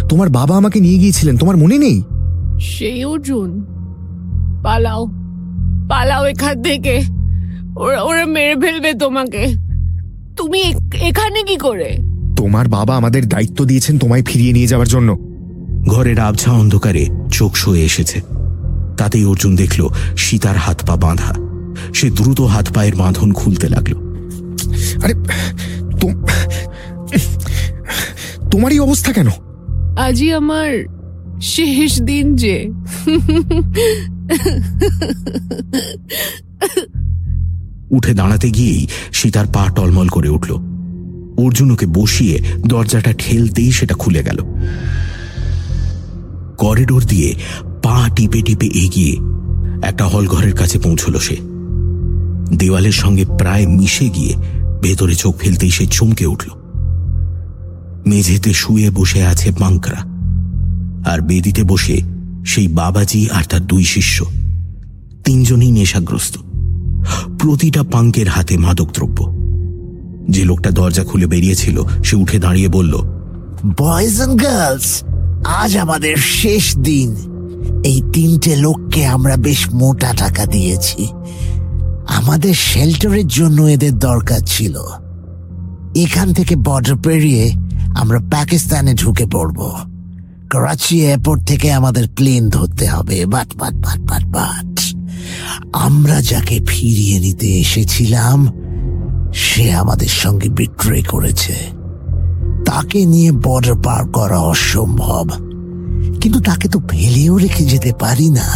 তোমার 0.09 0.29
বাবা 0.29 0.57
আমাকে 0.57 0.79
নিয়ে 0.79 0.97
গিয়েছিলেন 0.97 1.37
তোমার 1.37 1.57
মনে 1.57 1.77
নেই? 1.77 2.03
সেই 2.59 3.05
অর্জুন। 3.05 3.65
পালাও। 4.63 5.05
পালাও 5.89 6.25
এখান 6.25 6.61
থেকে। 6.61 7.03
ওরা 7.75 8.01
ওরা 8.01 8.25
মেরে 8.25 8.55
ফেলবে 8.55 8.93
তোমাকে। 8.93 9.55
তুমি 10.37 10.61
এখ- 10.61 10.95
এখানে 10.95 11.43
কি 11.43 11.55
করে? 11.55 11.97
তোমার 12.37 12.67
বাবা 12.67 12.95
আমাদের 12.95 13.29
দায়িত্ব 13.29 13.65
দিয়েছেন 13.65 13.99
তোমায় 13.99 14.23
ফিরিয়ে 14.23 14.53
নিয়ে 14.53 14.67
যাওয়ার 14.67 14.87
জন্য। 14.87 15.17
ঘরের 15.87 16.19
আবছা 16.19 16.51
অন্ধকারে 16.51 17.07
চোখ 17.31 17.55
সয়ে 17.55 17.85
এসেছে। 17.85 18.21
তাতেই 18.97 19.25
অর্জুন 19.25 19.55
দেখল 19.55 19.89
সীতার 20.17 20.57
হাত 20.57 20.85
পা 20.87 20.95
বাঁধা। 20.95 21.35
সে 21.93 22.09
দ্রুত 22.09 22.41
হাত 22.41 22.73
পায়ের 22.73 22.95
বাঁধন 22.95 23.33
খুলতে 23.33 23.69
লাগল। 23.69 23.95
আরে 25.03 25.13
তোম- 26.01 26.27
তোমারই 28.51 28.79
অবস্থা 28.79 29.13
কেন? 29.13 29.27
আজই 29.97 30.33
আমার 30.33 31.00
শেষ 31.41 32.01
দিন 32.01 32.35
যে। 32.35 32.69
উঠে 37.89 38.13
দাঁড়াতে 38.13 38.51
গিয়েই 38.51 38.87
সীতার 39.13 39.45
পা 39.47 39.69
টলমল 39.75 40.07
করে 40.07 40.29
উঠল। 40.29 40.51
অর্জুন 41.37 41.71
ওকে 41.71 41.85
বসিয়ে 41.85 42.43
দরজাটা 42.67 43.13
ঠেলতেই 43.17 43.71
সেটা 43.71 43.93
খুলে 43.93 44.23
গেল। 44.23 44.37
করিডোর 46.57 47.03
দিয়ে 47.03 47.35
পা 47.83 48.09
টিপে 48.15 48.41
টিপে 48.41 48.65
এগিয়ে 48.65 49.17
একটা 49.83 50.05
হল 50.05 50.27
ঘরের 50.27 50.53
কাছে 50.53 50.79
পৌঁছল 50.79 51.17
সে। 51.17 51.37
দেওয়ালের 52.57 52.91
সঙ্গে 52.91 53.25
প্রায় 53.25 53.67
মিশে 53.67 54.09
গিয়ে 54.09 54.35
ভেতরে 54.81 55.15
চোখ 55.15 55.37
ফেলতেই 55.37 55.71
সে 55.71 55.85
চমকে 55.85 56.25
উঠল। 56.25 56.49
মেঝেতে 58.05 58.53
শুয়ে 58.53 58.89
বসে 58.89 59.23
আছে 59.23 59.51
বাঙ্করা 59.59 60.10
আর 61.05 61.21
বেদিতে 61.21 61.63
বসে 61.63 62.01
সেই 62.45 62.67
বাবাজি 62.67 63.29
আর 63.29 63.43
তার 63.43 63.67
দুই 63.67 63.83
শিষ্য। 63.83 64.25
তিনজনই 65.25 65.71
নেশাগ্রস্ত। 65.71 66.37
প্রতিটা 67.39 67.83
পাঙ্কের 67.83 68.27
হাতে 68.27 68.57
মাদকদ্রব্য। 68.57 69.41
যে 70.29 70.45
লোকটা 70.45 70.71
দরজা 70.71 71.03
খুলে 71.03 71.27
বেরিয়েছিল, 71.27 71.83
সে 72.03 72.15
উঠে 72.15 72.39
দাঁড়িয়ে 72.39 72.67
বলল 72.67 72.97
বয়েজ 73.77 74.17
অ্যান্ড 74.17 74.43
গার্লস 74.43 75.03
আজ 75.45 75.77
আমাদের 75.77 76.17
শেষ 76.17 76.77
দিন। 76.77 77.15
এই 77.85 78.01
তিনটে 78.13 78.55
লোককে 78.55 79.05
আমরা 79.05 79.37
বেশ 79.37 79.73
মোটা 79.73 80.13
টাকা 80.13 80.45
দিয়েছি। 80.45 81.07
আমাদের 82.07 82.53
শেল্টারের 82.53 83.27
জন্য 83.27 83.61
এদের 83.61 83.99
দরকার 83.99 84.39
ছিল। 84.45 84.77
এখান 85.95 86.33
থেকে 86.33 86.55
বর্ডার 86.55 86.95
পেরিয়ে 86.95 87.51
আমরা 87.99 88.19
পাকিস্তানে 88.31 88.93
ঢুকে 88.93 89.25
পড়ব। 89.31 89.91
করাচি 90.51 90.95
এয়ারপোর্ট 91.01 91.41
থেকে 91.47 91.67
আমাদের 91.73 92.05
প্লেন 92.07 92.43
ধরতে 92.49 92.85
হবে 92.87 93.17
but 93.25 93.49
but 93.57 93.75
but 93.75 93.99
but 93.99 94.23
but 94.25 94.71
আমরা 95.77 96.17
যাকে 96.21 96.55
ফিরিয়ে 96.67 97.17
নিতে 97.19 97.47
এসেছিলাম 97.63 98.37
সে 99.45 99.65
আমাদের 99.73 100.11
সঙ্গে 100.13 100.49
বিট্রে 100.49 101.01
করেছে 101.03 101.55
তাকে 102.65 102.99
নিয়ে 103.05 103.31
বর্ডার 103.31 103.77
পার 103.83 104.03
করা 104.07 104.39
অসম্ভব 104.53 105.25
কিন্তু 106.21 106.39
তাকে 106.39 106.67
তো 106.67 106.79
ফেলেও 106.89 107.33
রেখে 107.37 107.63
যেতে 107.65 107.91
পারি 107.93 108.29
না 108.29 108.49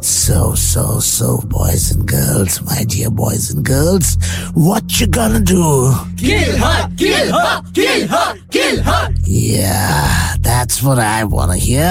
So, 0.00 0.54
so, 0.54 1.00
so, 1.00 1.28
boys 1.48 1.90
and 1.90 2.06
girls, 2.06 2.62
my 2.62 2.80
dear 2.84 3.10
boys 3.12 3.50
and 3.50 3.64
girls, 3.64 4.16
what 4.54 4.84
you 5.00 5.06
gonna 5.08 5.40
do? 5.40 5.92
Kill! 6.16 6.54
Kill 6.98 7.32
her! 7.32 7.62
Kill 7.72 8.08
her! 8.08 8.28
Kill 8.50 8.82
her! 8.82 9.04
Yeah, 9.24 10.34
that's 10.40 10.82
what 10.82 10.98
I 10.98 11.22
wanna 11.26 11.56
hear. 11.58 11.90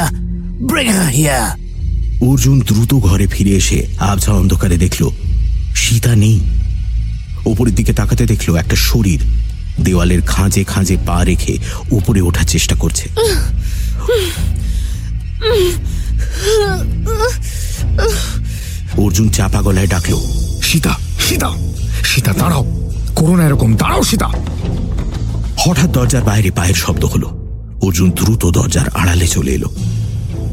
Bring 0.61 0.89
her 0.89 1.09
here. 1.11 1.47
Arjun 2.21 2.57
দ্রুত 2.59 2.91
ঘরে 2.99 3.25
ফিরে 3.27 3.53
এসে 3.61 3.79
আবছা 4.11 4.31
অন্ধকারে 4.31 4.77
দেখল 4.77 5.03
সীতা 5.75 6.13
নেই 6.15 6.37
ওপরের 7.45 7.75
দিকে 7.75 7.91
তাকাতে 7.93 8.23
দেখল 8.25 8.49
একটা 8.55 8.75
শরীর 8.87 9.19
দেওয়ালের 9.83 10.21
খাঁজে 10.25 10.61
খাঁজে 10.63 10.95
পা 11.05 11.17
রেখে 11.23 11.53
উপরে 11.91 12.19
ওঠার 12.21 12.47
চেষ্টা 12.47 12.75
করছে 12.75 13.05
অর্জুন 18.97 19.27
চাপা 19.29 19.59
গলায় 19.61 19.87
ডাকল 19.87 20.13
সীতা 20.61 20.93
সীতা 21.19 21.49
সীতা 22.03 22.31
দাঁড়াও 22.33 22.63
করো 23.15 23.33
না 23.35 23.43
এরকম 23.45 23.69
দাঁড়াও 23.75 24.03
সীতা 24.03 24.29
হঠাৎ 25.59 25.89
দরজার 25.89 26.23
বাইরে 26.23 26.51
পায়ের 26.51 26.73
শব্দ 26.73 27.05
হলো। 27.05 27.27
অর্জুন 27.81 28.09
দ্রুত 28.09 28.45
দরজার 28.45 28.89
আড়ালে 28.89 29.27
চলে 29.27 29.51
এলো। 29.51 29.69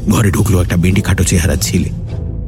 ঘরে 0.09 0.31
ঢুকলো 0.31 0.61
একটা 0.61 0.77
বেন্ডি 0.77 1.01
খাটো 1.01 1.23
চেহারার 1.23 1.57
ছেলে। 1.57 1.89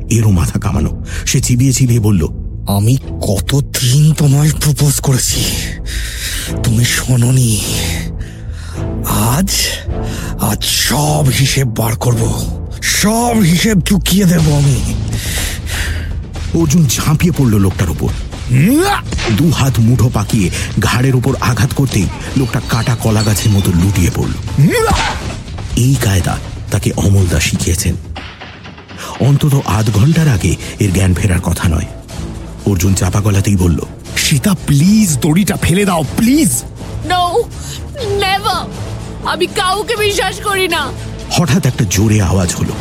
এরও 0.10 0.32
মাথা 0.32 0.60
কামানো। 0.60 1.06
সে 1.26 1.42
চিবিয়ে 1.42 1.74
চিবিয়ে 1.74 2.00
বলল 2.00 2.28
আমি 2.68 2.98
কতদিন 3.22 4.14
তোমায় 4.14 4.52
প্রপোজ 4.62 5.00
করেছি? 5.00 5.44
তুমি 6.64 6.86
শোনোনি। 6.86 7.62
আজ 9.10 9.50
আজ 10.42 10.64
সব 10.64 11.26
হিসেব 11.40 11.68
বার 11.68 11.96
করব। 11.96 12.22
সব 12.82 13.40
হিসেব 13.40 13.82
চুকিয়ে 13.82 14.26
দেব 14.26 14.56
আমি। 14.56 14.96
অর্জুন 16.62 16.86
ঝাঁপিয়ে 16.86 17.34
পড়ল 17.38 17.58
লোকটার 17.58 17.90
উপর। 17.90 18.10
দু 19.38 19.52
হাত 19.52 19.80
মুঠো 19.80 20.10
পাকিয়ে 20.10 20.50
ঘাড়ের 20.80 21.16
উপর 21.16 21.36
আঘাত 21.42 21.74
করতেই 21.74 22.08
লোকটা 22.38 22.62
কাটা 22.70 22.96
কলা 22.96 23.24
গাছের 23.24 23.52
মতো 23.52 23.72
লুটিয়ে 23.84 24.12
পড়ল। 24.16 24.32
এই 25.76 25.96
কায়দা 25.96 26.38
তাকে 26.72 26.92
অমলদা 26.98 27.40
শিখিয়েছেন। 27.40 27.96
অন্তত 29.20 29.62
আধ 29.66 29.92
ঘণ্টার 29.92 30.28
আগে 30.28 30.56
এর 30.80 30.94
জ্ঞান 30.94 31.14
ফেরার 31.14 31.42
কথা 31.42 31.70
নয়। 31.70 31.86
অর্জুন 32.66 32.94
চাপা 32.94 33.22
গলাতেই 33.22 33.56
বলল 33.56 33.80
সীতা 34.18 34.56
প্লিজ 34.66 35.18
দড়িটা 35.18 35.56
ফেলে 35.56 35.86
দাও 35.86 36.04
প্লিজ 36.18 36.64
আমি 39.26 39.48
কাউকে 39.48 39.96
বিশ্বাস 39.96 40.40
করি 40.40 40.68
না। 40.68 40.92
হঠাৎ 41.32 41.66
একটা 41.66 41.86
জোরে 41.90 42.22
আওয়াজ 42.22 42.56
হলো। 42.56 42.74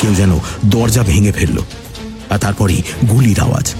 কেউ 0.00 0.14
যেন 0.14 0.38
দরজা 0.66 1.02
ভেঙে 1.02 1.32
ফেলল। 1.32 1.58
আর 2.30 2.38
তারপরেই 2.38 2.82
গুলির 3.10 3.40
আওয়াজ। 3.40 3.74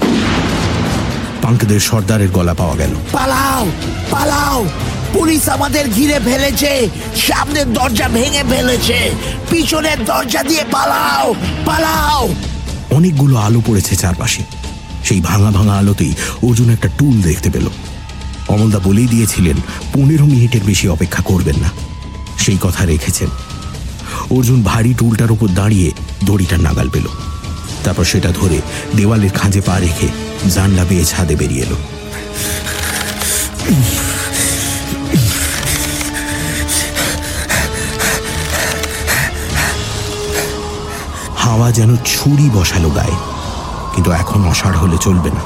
পাঙ্কদের 1.43 1.81
সর্দারের 1.81 2.29
গলা 2.29 2.55
পাওয়া 2.55 2.77
গেল। 2.77 2.91
পালাও 3.13 3.67
পালাও। 4.11 4.67
পুলিশ 5.13 5.49
আমাদের 5.49 5.89
ঘিরে 5.89 6.21
ফেলেছে। 6.21 6.89
সামনের 7.17 7.73
দরজা 7.73 8.09
ভেঙে 8.09 8.43
ফেলেছে। 8.51 9.15
পিছনের 9.51 10.05
দরজা 10.05 10.43
দিয়ে 10.43 10.65
পালাও 10.71 11.35
পালাও। 11.65 12.35
অনেকগুলো 12.91 13.37
আলো 13.37 13.63
পড়েছে 13.67 13.97
চারপাশে। 13.97 14.43
সেই 15.05 15.21
ভাঙা 15.21 15.51
ভাঙা 15.51 15.79
আলোতেই 15.79 16.15
অর্জুন 16.43 16.71
একটা 16.71 16.89
টুল 16.99 17.23
দেখতে 17.23 17.51
পেল। 17.51 17.67
অমলদা 18.49 18.79
বলেই 18.79 19.07
দিয়েছিলেন 19.07 19.57
পনেরো 19.95 20.25
মিনিটের 20.25 20.61
বেশি 20.67 20.89
অপেক্ষা 20.89 21.23
করবেন 21.23 21.57
না। 21.61 21.71
সেই 22.39 22.59
কথা 22.61 22.85
রেখেছেন। 22.85 23.29
অর্জুন 24.31 24.63
ভারী 24.63 24.95
টুলটার 24.95 25.33
উপর 25.33 25.49
দাঁড়িয়ে 25.49 25.93
দড়িটা 26.25 26.57
নাগাল 26.57 26.89
পেল। 26.89 27.07
তারপর 27.89 28.13
সেটা 28.15 28.31
ধরে 28.41 28.59
দেওয়ালের 28.97 29.33
খাঁজে 29.39 29.61
পা 29.69 29.77
রেখে 29.85 30.09
জানলা 30.55 30.85
বেয়ে 30.89 31.05
ছাদে 31.11 31.35
বেরিয়ে 31.41 31.65
এলো। 31.67 31.79
হাওয়া 41.43 41.69
যেন 41.79 41.91
ছুরি 42.11 42.47
বসালো 42.57 42.91
গায়ে, 42.91 43.17
কিন্তু 43.93 44.11
এখন 44.13 44.41
অসাড় 44.53 44.79
হলে 44.83 44.99
চলবে 45.07 45.31
না। 45.37 45.43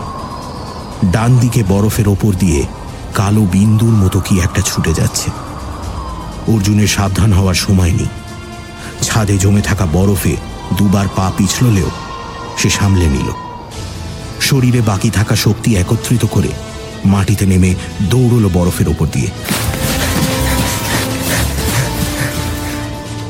ডান 1.14 1.30
দিকে 1.38 1.60
বরফের 1.72 2.08
ওপর 2.08 2.32
দিয়ে 2.42 2.60
কালো 3.14 3.42
বিন্দুর 3.56 3.94
মতো 4.02 4.18
কি 4.26 4.34
একটা 4.40 4.60
ছুটে 4.60 4.92
যাচ্ছে। 4.94 5.28
অর্জুনের 6.52 6.90
সাবধান 6.96 7.30
হওয়ার 7.32 7.58
সময় 7.66 7.94
নেই। 7.98 8.10
ছাদে 9.06 9.34
জমে 9.42 9.62
থাকা 9.68 9.86
বরফে 9.96 10.34
দুবার 10.78 11.06
পা 11.16 11.26
পিছললেও 11.36 11.90
সে 12.62 12.70
সামলে 12.70 13.06
নিল। 13.06 13.32
শরীরে 14.40 14.80
বাকি 14.80 15.10
থাকা 15.10 15.36
শক্তি 15.36 15.76
একত্রিত 15.76 16.24
করে 16.24 16.48
মাটিতে 17.04 17.46
নেমে 17.46 17.74
দৌড়ল 18.02 18.48
বরফের 18.48 18.88
ওপর 18.88 19.06
দিয়ে। 19.06 19.26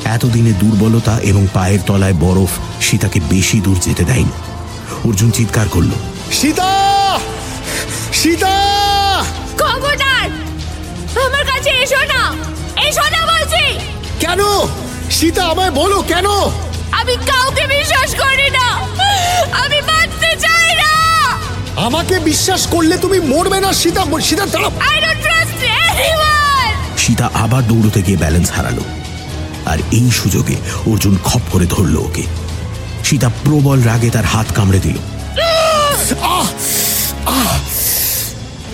এতদিনে 0.04 0.52
দুর্বলতা 0.52 1.18
এবং 1.22 1.46
পায়ের 1.54 1.80
তলায় 1.86 2.14
বরফ 2.14 2.50
সীতাকে 2.80 3.20
বেশি 3.30 3.60
দূর 3.60 3.78
যেতে 3.80 4.04
দেয়নি। 4.04 4.30
অর্জুন 5.04 5.30
চিৎকার 5.30 5.68
করল 5.68 5.90
সীতা! 6.32 7.20
সীতা! 8.12 8.54
খবরদার! 9.58 10.28
আমার 11.26 11.44
কাছে 11.44 11.70
এসো 11.70 11.96
না! 11.96 12.34
এসো 12.88 13.02
না 13.12 13.26
বলছি! 13.26 13.78
কেন? 14.20 14.40
সীতা 15.10 15.44
আমায় 15.44 15.70
বলো 15.70 16.02
কেন? 16.02 16.26
আমি 16.92 17.16
কাউকে 17.16 17.66
বিশ্বাস 17.66 18.14
করি 18.14 18.50
না! 18.50 18.91
আমাকে 21.86 22.16
বিশ্বাস 22.30 22.62
করলে 22.74 22.94
তুমি 23.04 23.18
মরবে 23.32 23.58
না 23.64 23.70
সীতা 23.80 24.02
সীতা 24.28 24.44
দাঁড়াও। 24.52 24.72
I 24.88 24.96
don't 25.04 25.20
trust 25.24 25.58
anyone 25.86 26.72
Sita 27.02 27.26
আবার 27.44 27.62
দৌড়তে 27.70 28.00
গিয়ে 28.06 28.18
ব্যালেন্স 28.22 28.48
হারালো। 28.56 28.84
আর 29.70 29.78
এই 29.98 30.08
সুযোগে 30.20 30.56
অর্জুন 30.90 31.14
খপ 31.24 31.44
করে 31.52 31.66
ধরল 31.74 31.96
ওকে। 32.06 32.24
সীতা 33.04 33.28
প্রবল 33.44 33.78
রাগে 33.90 34.10
তার 34.10 34.26
হাত 34.32 34.48
কামড়ে 34.56 34.80
দিল। 34.86 34.96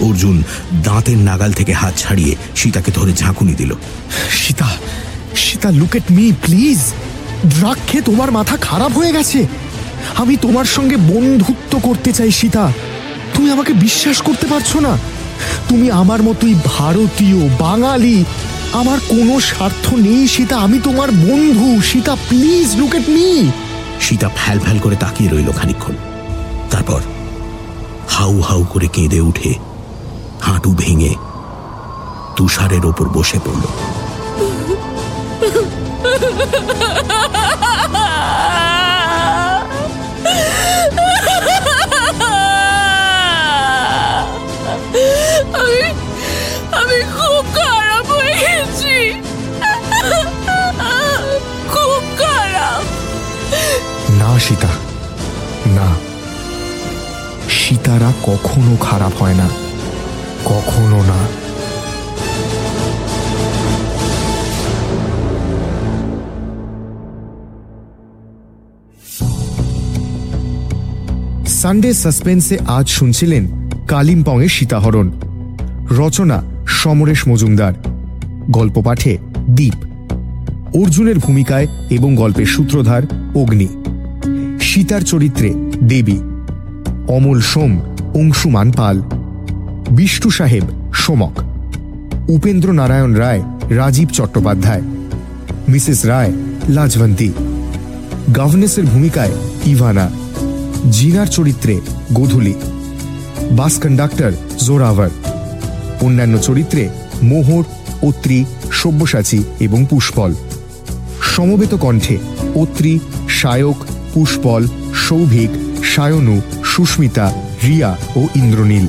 অর্জুন 0.07 0.37
দাঁতের 0.87 1.19
নাগাল 1.29 1.53
থেকে 1.53 1.73
হাত 1.73 1.95
ছাড়িয়ে 2.03 2.33
সীতাকে 2.61 2.91
ধরে 2.99 3.13
ঝাঁকুনি 3.13 3.55
দিল। 3.61 3.71
Sita 4.41 4.69
Sita 5.45 5.69
look 5.81 5.93
at 5.97 6.07
me 6.17 6.27
please 6.45 6.81
drug 7.55 7.79
খেয়ে 7.89 8.07
তোমার 8.09 8.31
মাথা 8.39 8.57
খারাপ 8.69 8.93
হয়ে 8.99 9.13
গেছে। 9.13 9.41
আমি 10.23 10.35
তোমার 10.45 10.67
সঙ্গে 10.77 10.97
বন্ধুত্ব 11.13 11.73
করতে 11.87 12.11
চাই 12.13 12.31
সীতা। 12.41 12.65
তুমি 13.39 13.51
আমাকে 13.51 13.73
বিশ্বাস 13.73 14.23
করতে 14.23 14.47
পারছ 14.47 14.77
না? 14.77 14.99
তুমি 15.69 15.91
আমার 15.91 16.23
মতোই 16.23 16.55
ভারতীয়, 16.65 17.49
বাঙালি। 17.59 18.25
আমার 18.73 18.99
কোনো 19.09 19.41
স্বার্থ 19.41 19.95
নেই, 19.95 20.29
সীতা। 20.29 20.57
আমি 20.57 20.79
তোমার 20.85 21.11
বন্ধু। 21.11 21.81
Sita 21.83 22.17
please 22.29 22.77
look 22.77 22.95
at 22.95 23.09
me 23.09 23.51
Sita 24.01 24.29
ফ্যাল 24.37 24.59
ফ্যাল 24.59 24.79
করে 24.79 24.97
তাকিয়ে 24.97 25.31
রইল 25.31 25.53
খানিক্ষণ 25.53 25.95
তারপর 26.71 27.01
হাউ 28.09 28.41
হাউ 28.41 28.65
করে 28.65 28.89
কেঁদে 28.89 29.21
উঠে 29.21 29.55
হাঁটু 30.43 30.75
ভেঙে 30.79 31.15
তুষারের 32.37 32.87
ওপর 32.87 33.09
বসে 33.09 33.39
পড়ল। 33.45 33.65
সীতারা 57.89 58.13
কখনো 58.27 58.77
খারাপ 58.81 59.23
হয় 59.23 59.35
না। 59.35 59.49
কখনো 60.45 61.03
না। 61.03 61.27
সানডে 71.47 71.93
সাসপেন্সে 71.93 72.59
আজ 72.67 72.89
শুনছিলেন 72.89 73.71
কালিম্পংয়ের 73.89 74.49
সীতাহরণ। 74.49 75.11
রচনা 75.91 76.43
সমরেশ 76.67 77.29
মজুমদার। 77.29 77.73
গল্প 78.51 78.83
পাঠে 78.85 79.19
দ্বীপ 79.51 79.75
অর্জুনের 80.77 81.19
ভূমিকায় 81.19 81.67
এবং 81.91 82.17
গল্পের 82.17 82.47
সূত্রধার 82.47 83.03
অগ্নি। 83.35 83.69
সীতার 84.61 85.01
চরিত্রে 85.01 85.51
দেবী। 85.83 86.17
অমল 87.09 87.41
সোম 87.41 87.81
অংশুমান 88.15 88.73
পাল 88.73 89.03
বিষ্ণু 89.91 90.31
সাহেব, 90.31 90.93
সোমক। 90.95 91.41
উপেন্দ্র 92.29 92.73
নারায়ণ 92.73 93.15
রায়, 93.15 93.43
রাজীব 93.71 94.09
চট্টোপাধ্যায়। 94.09 94.83
মিসেস 95.69 96.05
রায়, 96.05 96.33
লাজবন্তী। 96.69 97.33
গভর্নেসের 98.33 98.85
ভূমিকায় 98.85 99.31
ইভানা। 99.67 100.11
জিনার 100.91 101.27
চরিত্রে 101.27 101.81
গোধূলি। 102.13 102.55
বাস 103.51 103.79
কন্ডাক্টর 103.79 104.33
জোরাভার 104.59 105.11
অন্যান্য 106.01 106.39
চরিত্রে 106.39 106.89
মোহর, 107.23 107.65
অত্রি, 108.03 108.45
সব্যসাচী 108.73 109.45
এবং 109.61 109.87
পুষ্পল। 109.91 110.35
সমবেত 111.23 111.75
কণ্ঠে 111.75 112.19
অত্রি 112.55 112.99
শায়ক 113.29 113.77
পুষ্পল, 114.15 114.67
সৌভিক, 115.09 115.51
সায়নু 115.85 116.41
সুস্মিতা, 116.79 117.33
রিয়া 117.63 117.97
ও 118.17 118.27
ইন্দ্রনীল। 118.37 118.87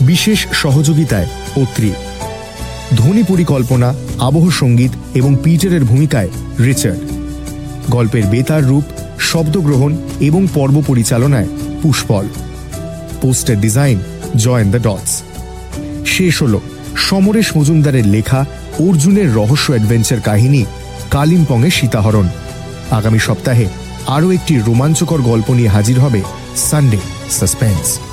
বিশেষ 0.00 0.46
সহযোগিতায় 0.52 1.26
অত্রি। 1.56 1.92
ধ্বনি 2.96 3.22
পরিকল্পনা, 3.22 3.94
আবহ 4.18 4.50
সংগীত 4.50 4.90
এবং 5.14 5.36
পিটারের 5.44 5.84
ভূমিকায় 5.84 6.28
রিচার্ড। 6.60 6.98
গল্পের 7.90 8.26
বেতার 8.26 8.64
রূপ, 8.64 8.84
শব্দগ্রহণ 9.18 9.96
এবং 10.20 10.46
পর্ব 10.54 10.82
পরিচালনায় 10.86 11.48
Pushpal. 11.82 12.28
Poster 13.22 13.60
design 13.60 13.98
join 14.36 14.70
the 14.70 14.82
dots. 14.82 15.22
শেষ 16.06 16.42
হল 16.42 16.58
সমরেশ 16.96 17.56
মজুমদারের 17.56 18.06
লেখা 18.06 18.46
অর্জুনের 18.78 19.34
রহস্য 19.34 19.72
অ্যাডভেঞ্চার 19.72 20.20
কাহিনী 20.20 20.64
কালিম্পংয়ে 21.10 21.70
সীতাহরণ। 21.70 22.28
আগামী 22.90 23.18
সপ্তাহে 23.18 23.66
আরও 24.06 24.30
একটি 24.30 24.60
রোমাঞ্চকর 24.66 25.22
গল্প 25.22 25.50
নিয়ে 25.50 25.68
হাজির 25.68 26.00
হবে 26.00 26.22
সানডে। 26.56 27.11
সাসপেন্স 27.30 28.11